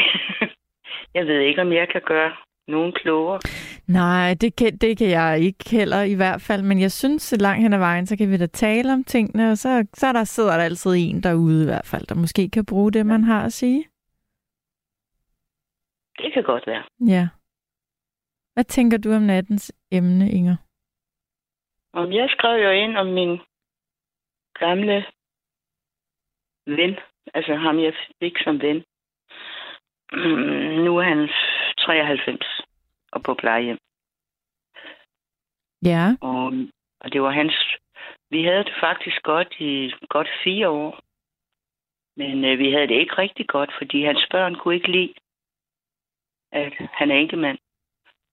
[1.14, 2.36] Jeg ved ikke, om jeg kan gøre
[2.68, 3.40] nogen klogere.
[3.88, 7.42] Nej, det kan, det kan jeg ikke heller i hvert fald, men jeg synes, at
[7.42, 10.24] langt hen ad vejen, så kan vi da tale om tingene, og så, så der
[10.24, 13.46] sidder der altid en derude i hvert fald, der måske kan bruge det, man har
[13.46, 13.86] at sige.
[16.18, 16.84] Det kan godt være.
[17.08, 17.28] Ja.
[18.54, 20.56] Hvad tænker du om nattens emne, Inger?
[21.94, 23.40] Om jeg skrev jo ind om min
[24.60, 25.06] gamle
[26.66, 27.00] ven,
[27.34, 28.84] altså ham jeg fik som ven.
[30.86, 31.30] Nu er han
[31.78, 32.62] 93
[33.12, 33.78] og på plejehjem.
[35.86, 36.16] Ja.
[36.22, 36.54] Og,
[37.00, 37.56] og det var hans...
[38.30, 41.00] Vi havde det faktisk godt i godt fire år.
[42.18, 45.14] Men øh, vi havde det ikke rigtig godt, fordi hans børn kunne ikke lide,
[46.52, 47.58] at han er enkemand.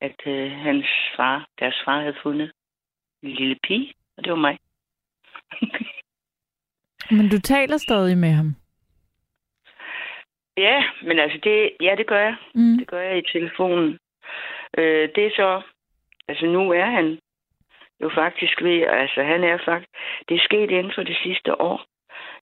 [0.01, 2.53] At øh, hans far, deres far havde fundet
[3.23, 4.59] en lille pige, og det var mig.
[7.11, 8.55] Men du taler stadig med ham?
[10.57, 12.37] Ja, men altså det, ja, det gør jeg.
[12.55, 12.79] Mm.
[12.79, 13.99] Det gør jeg i telefonen.
[14.79, 15.63] Øh, det er så,
[16.29, 17.19] altså nu er han
[18.03, 19.91] jo faktisk ved, altså han er faktisk,
[20.29, 21.85] det er sket inden for det sidste år,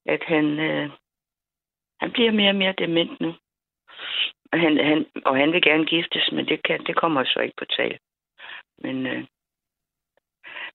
[0.07, 0.91] at han, øh,
[2.01, 3.35] han bliver mere og mere dement nu.
[4.53, 7.57] Og han, han, og han vil gerne giftes, men det, kan, det kommer så ikke
[7.59, 7.99] på tale.
[8.79, 9.25] Men øh,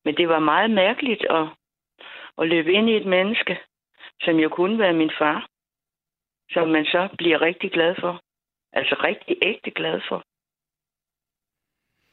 [0.05, 1.47] Men det var meget mærkeligt at,
[2.37, 3.57] at løbe ind i et menneske,
[4.21, 5.47] som jo kunne være min far,
[6.49, 8.21] som man så bliver rigtig glad for.
[8.73, 10.19] Altså rigtig ægte glad for.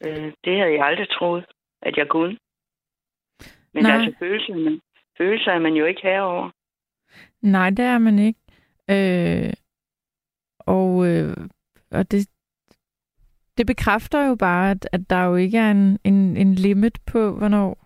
[0.06, 1.44] Øh, det havde jeg aldrig troet,
[1.82, 2.38] at jeg kunne.
[3.74, 3.92] Men Nej.
[3.92, 4.80] altså, følelser, man,
[5.18, 6.50] følelser er man jo ikke herover.
[7.42, 8.40] Nej, det er man ikke.
[8.90, 9.52] Øh,
[10.58, 11.36] og øh,
[11.90, 12.28] og det,
[13.56, 17.36] det bekræfter jo bare, at, at der jo ikke er en, en, en limit på,
[17.38, 17.83] hvornår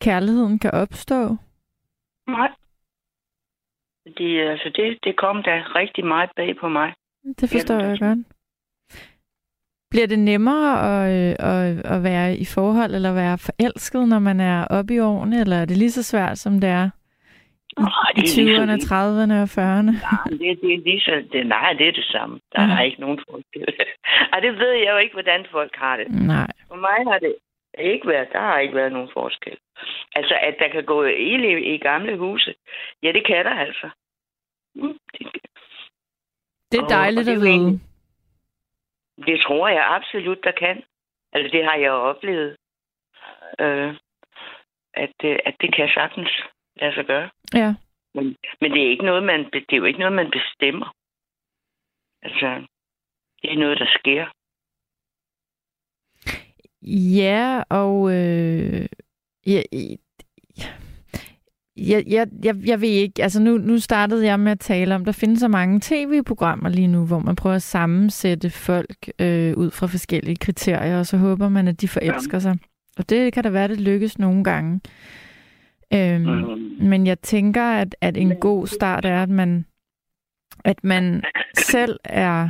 [0.00, 1.36] kærligheden kan opstå.
[2.28, 2.50] Nej.
[4.18, 6.92] Det, altså, det, det kom da rigtig meget bag på mig.
[7.40, 8.18] Det forstår jeg godt.
[9.90, 14.40] Bliver det nemmere at, øh, at, at være i forhold eller være forelsket, når man
[14.40, 16.90] er oppe i årene, eller er det lige så svært, som det er
[17.78, 18.92] i, Nej, i det er lige så 20'erne, vildt.
[18.92, 19.92] 30'erne og 40'erne?
[20.10, 22.40] Nej, det, det er lige så, det, nej, det er det samme.
[22.52, 22.74] Der Ja.
[22.76, 23.66] er ikke nogen forskel.
[24.32, 26.06] Ej, det ved jeg jo ikke, hvordan folk har det.
[26.26, 26.50] Nej.
[26.68, 27.34] For mig har det
[27.80, 29.58] ikke været, der har ikke været nogen forskel.
[30.12, 32.54] Altså, at der kan gå ild i, i gamle huse,
[33.02, 33.90] ja, det kan der altså.
[34.74, 35.32] Mm, Det,
[36.72, 37.80] Det er Og- dejligt og at det jo vide.
[39.26, 40.82] det tror jeg absolut, der kan.
[41.32, 42.56] Altså, det har jeg oplevet.
[43.60, 43.94] Øh,
[44.94, 46.30] at, øh, at det kan sagtens
[46.76, 47.30] lade sig gøre.
[47.54, 47.74] Ja.
[48.14, 50.94] Men, men det er ikke noget, man, det er jo ikke noget, man bestemmer.
[52.22, 52.66] Altså,
[53.42, 54.26] det er noget, der sker.
[56.82, 58.86] Ja, og øh,
[59.46, 59.62] ja,
[61.76, 65.04] jeg, jeg, jeg, jeg ved ikke, altså nu, nu startede jeg med at tale om,
[65.04, 69.70] der findes så mange tv-programmer lige nu, hvor man prøver at sammensætte folk øh, ud
[69.70, 72.58] fra forskellige kriterier, og så håber man, at de forelsker sig.
[72.98, 74.80] Og det kan da være, det lykkes nogle gange.
[75.94, 76.26] Øhm.
[76.80, 79.64] Men jeg tænker, at, at en god start er, at man,
[80.64, 81.22] at man
[81.70, 82.48] selv er...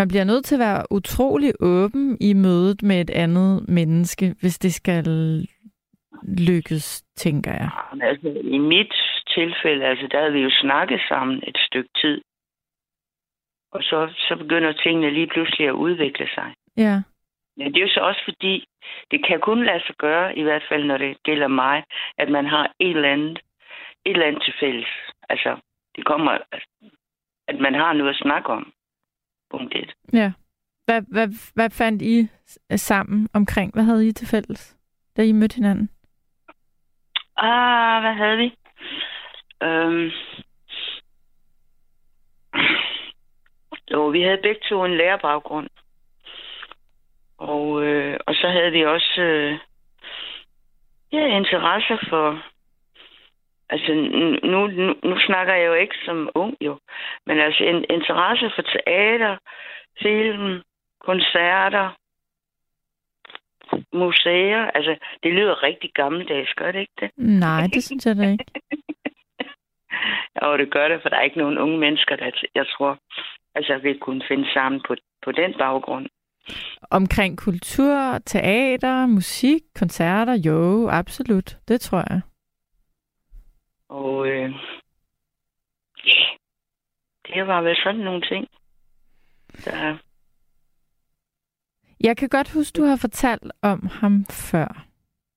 [0.00, 4.58] Man bliver nødt til at være utrolig åben i mødet med et andet menneske, hvis
[4.58, 5.04] det skal
[6.48, 7.70] lykkes, tænker jeg.
[8.02, 8.94] Altså, I mit
[9.36, 12.22] tilfælde, altså, der havde vi jo snakket sammen et stykke tid.
[13.72, 16.54] Og så, så begynder tingene lige pludselig at udvikle sig.
[16.76, 17.02] Ja,
[17.56, 18.64] Men det er jo så også fordi,
[19.10, 21.84] det kan kun lade sig gøre, i hvert fald når det gælder mig,
[22.18, 23.38] at man har et eller andet,
[24.04, 24.88] et eller andet til fælles.
[25.28, 25.56] Altså,
[25.96, 26.38] det kommer,
[27.48, 28.72] at man har noget at snakke om.
[29.50, 29.92] Punkt et.
[30.12, 30.32] ja.
[30.84, 32.28] Hvad, hvad, hvad fandt I
[32.76, 33.72] sammen omkring?
[33.72, 34.76] Hvad havde I til fælles,
[35.16, 35.90] da I mødte hinanden?
[37.36, 38.54] Ah, hvad havde vi?
[39.62, 40.10] Øhm.
[43.90, 45.68] Jo, vi havde begge to en lærerbaggrund.
[47.38, 49.58] Og, øh, og så havde vi også øh,
[51.12, 52.42] ja, interesse for...
[53.72, 53.94] Altså,
[54.52, 56.78] nu, nu, nu snakker jeg jo ikke som ung, jo.
[57.26, 59.36] Men altså, en interesse for teater,
[60.02, 60.62] film,
[61.00, 61.86] koncerter,
[63.92, 64.62] museer.
[64.76, 67.10] Altså, det lyder rigtig gammeldags, gør det ikke det?
[67.16, 68.44] Nej, det synes jeg da ikke.
[70.46, 72.98] Og det gør det, for der er ikke nogen unge mennesker, der jeg tror,
[73.54, 74.94] altså vil kunne finde sammen på,
[75.24, 76.06] på den baggrund.
[76.90, 81.56] Omkring kultur, teater, musik, koncerter, jo, absolut.
[81.68, 82.20] Det tror jeg.
[83.88, 84.52] Og øh,
[86.06, 88.46] ja, det var vel sådan nogle ting,
[89.64, 89.98] der...
[92.00, 94.86] Jeg kan godt huske, du har fortalt om ham før.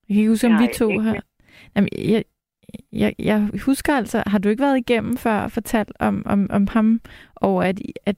[0.07, 1.23] Jeg kan ikke huske, om Nej, vi to har...
[1.75, 2.23] Jamen, jeg,
[2.91, 6.67] jeg, jeg husker altså, har du ikke været igennem før og fortalt om, om, om
[6.67, 7.01] ham,
[7.35, 8.15] og at, at,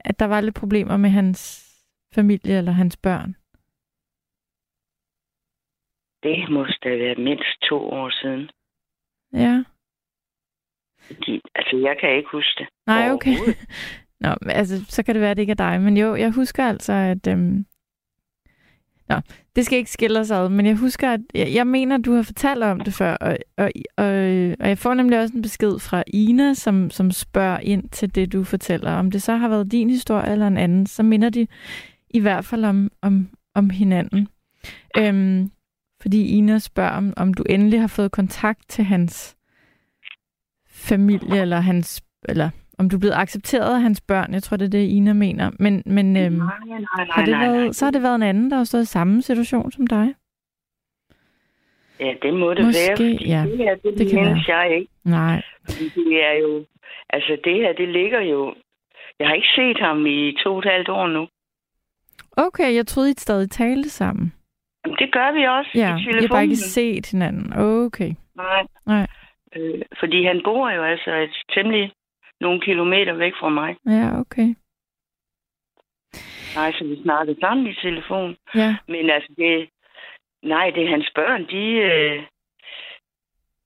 [0.00, 1.40] at der var lidt problemer med hans
[2.14, 3.36] familie eller hans børn?
[6.22, 8.50] Det måste have været mindst to år siden.
[9.32, 9.64] Ja.
[11.06, 12.68] Fordi, altså, jeg kan ikke huske det.
[12.86, 13.36] Nej, okay.
[14.22, 15.80] Nå, altså, så kan det være, at det ikke er dig.
[15.80, 17.26] Men jo, jeg husker altså, at...
[17.26, 17.66] Øhm...
[19.08, 19.16] Nå,
[19.56, 22.12] det skal ikke skille os ad, men jeg husker, at jeg, jeg mener, at du
[22.12, 24.06] har fortalt om det før, og, og, og,
[24.60, 28.32] og jeg får nemlig også en besked fra Ina, som, som spørger ind til det,
[28.32, 28.92] du fortæller.
[28.92, 31.46] Om det så har været din historie eller en anden, så minder de
[32.10, 34.28] i hvert fald om, om, om hinanden.
[34.98, 35.50] Øhm,
[36.02, 39.36] fordi Ina spørger, om, om du endelig har fået kontakt til hans
[40.88, 44.34] familie, eller hans eller om du er blevet accepteret af hans børn.
[44.34, 45.50] Jeg tror, det er det, Ina mener.
[45.58, 47.72] Men, men øhm, Nej, nej, nej, har det nej, været, nej.
[47.72, 50.14] så har det været en anden, der har stået i samme situation som dig?
[52.00, 53.44] Ja, det må det Måske, være, fordi ja.
[53.48, 54.92] det her, det, Det kan mindes jeg ikke.
[55.04, 55.42] Nej.
[55.64, 56.64] Fordi Det er jo,
[57.10, 58.54] altså det her, det ligger jo,
[59.18, 61.26] jeg har ikke set ham i to og et halvt år nu.
[62.36, 64.32] Okay, jeg troede, I stadig talte sammen.
[64.98, 66.28] Det gør vi også Ja, i jeg har telefonen.
[66.30, 67.52] bare ikke set hinanden.
[67.56, 68.12] Okay.
[68.36, 69.06] Nej, Nej.
[69.56, 71.92] Øh, fordi han bor jo altså et temmelig
[72.40, 73.76] nogle kilometer væk fra mig.
[73.86, 74.48] Ja, okay.
[76.54, 78.36] Nej, så vi snakkede sammen i telefon.
[78.54, 78.76] Ja.
[78.88, 79.68] Men altså, det,
[80.42, 81.64] nej, det er hans børn, de...
[81.90, 82.22] Øh,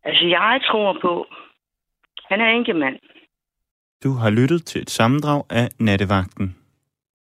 [0.04, 1.26] altså, jeg tror på,
[2.30, 2.98] han er enkemand.
[4.04, 6.65] Du har lyttet til et sammendrag af Nattevagten.